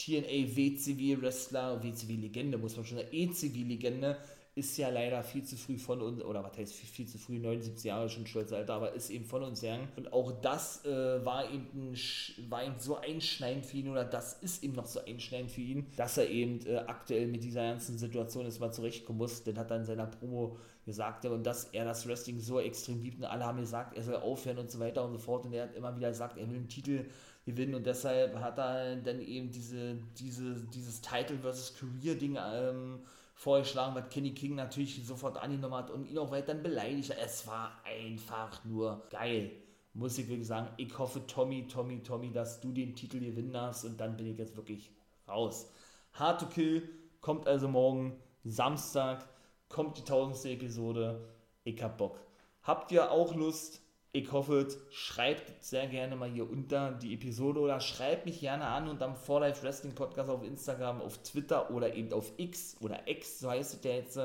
[0.00, 4.16] TNA WCW-Wrestler, WCW-Legende, muss man schon sagen, ECW-Legende,
[4.54, 7.38] ist ja leider viel zu früh von uns, oder was heißt viel, viel zu früh,
[7.38, 9.88] 79 Jahre schon stolz Alter, aber ist eben von uns gegangen.
[9.96, 14.34] Und auch das äh, war, eben ein, war eben so einschneidend für ihn, oder das
[14.42, 17.96] ist eben noch so einschneidend für ihn, dass er eben äh, aktuell mit dieser ganzen
[17.96, 19.44] Situation ist mal zurechtkommen muss.
[19.44, 23.18] Den hat er in seiner Promo gesagt, und dass er das Wrestling so extrem liebt
[23.18, 25.46] und alle haben gesagt, er soll aufhören und so weiter und so fort.
[25.46, 27.04] Und er hat immer wieder gesagt, er will einen Titel
[27.50, 33.00] gewinnen und deshalb hat er dann eben diese, diese, dieses Title versus Career Ding ähm,
[33.34, 37.14] vorgeschlagen, was Kenny King natürlich sofort angenommen hat und ihn auch weiter beleidigt.
[37.22, 39.50] Es war einfach nur geil.
[39.94, 43.84] Muss ich wirklich sagen, ich hoffe, Tommy, Tommy, Tommy, dass du den Titel gewinnen hast
[43.84, 44.90] und dann bin ich jetzt wirklich
[45.26, 45.70] raus.
[46.12, 46.88] Hard to Kill
[47.20, 49.28] kommt also morgen Samstag,
[49.68, 51.28] kommt die tausendste Episode.
[51.64, 52.20] Ich hab Bock.
[52.62, 53.82] Habt ihr auch Lust,
[54.12, 58.88] ich hoffe, schreibt sehr gerne mal hier unter die Episode oder schreibt mich gerne an
[58.88, 63.06] und am For Life Wrestling Podcast auf Instagram, auf Twitter oder eben auf X oder
[63.06, 64.18] X, so heißt es ja jetzt,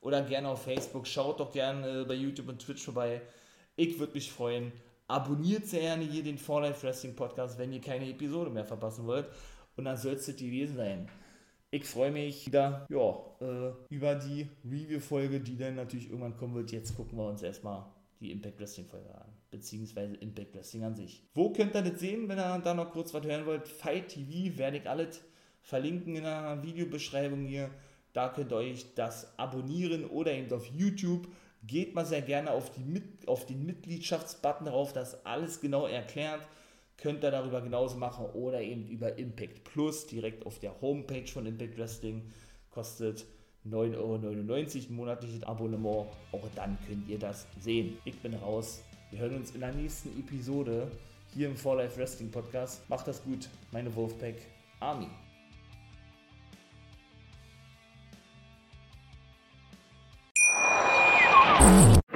[0.00, 1.06] oder gerne auf Facebook.
[1.06, 3.22] Schaut doch gerne bei YouTube und Twitch vorbei.
[3.76, 4.72] Ich würde mich freuen.
[5.06, 9.06] Abonniert sehr gerne hier den For Life Wrestling Podcast, wenn ihr keine Episode mehr verpassen
[9.06, 9.26] wollt.
[9.76, 11.08] Und dann soll es gewesen sein.
[11.70, 16.72] Ich freue mich wieder ja, äh, über die Review-Folge, die dann natürlich irgendwann kommen wird.
[16.72, 17.86] Jetzt gucken wir uns erstmal
[18.22, 21.22] die Impact Wrestling Folge an, beziehungsweise Impact Wrestling an sich.
[21.34, 23.68] Wo könnt ihr das sehen, wenn ihr da noch kurz was hören wollt?
[23.68, 25.20] Fight TV werde ich alles
[25.60, 27.70] verlinken in der Videobeschreibung hier.
[28.12, 31.28] Da könnt ihr euch das abonnieren oder eben auf YouTube.
[31.64, 36.46] Geht mal sehr gerne auf, die, auf den Mitgliedschaftsbutton drauf, das alles genau erklärt.
[36.96, 41.46] Könnt ihr darüber genauso machen oder eben über Impact Plus direkt auf der Homepage von
[41.46, 42.30] Impact Wrestling.
[42.70, 43.26] Kostet
[43.68, 46.08] 9,99 Euro monatliches Abonnement.
[46.32, 47.96] Auch dann könnt ihr das sehen.
[48.04, 48.82] Ich bin raus.
[49.10, 50.90] Wir hören uns in der nächsten Episode
[51.34, 52.88] hier im For Life Wrestling Podcast.
[52.88, 54.36] Macht das gut, meine Wolfpack
[54.80, 55.08] Army.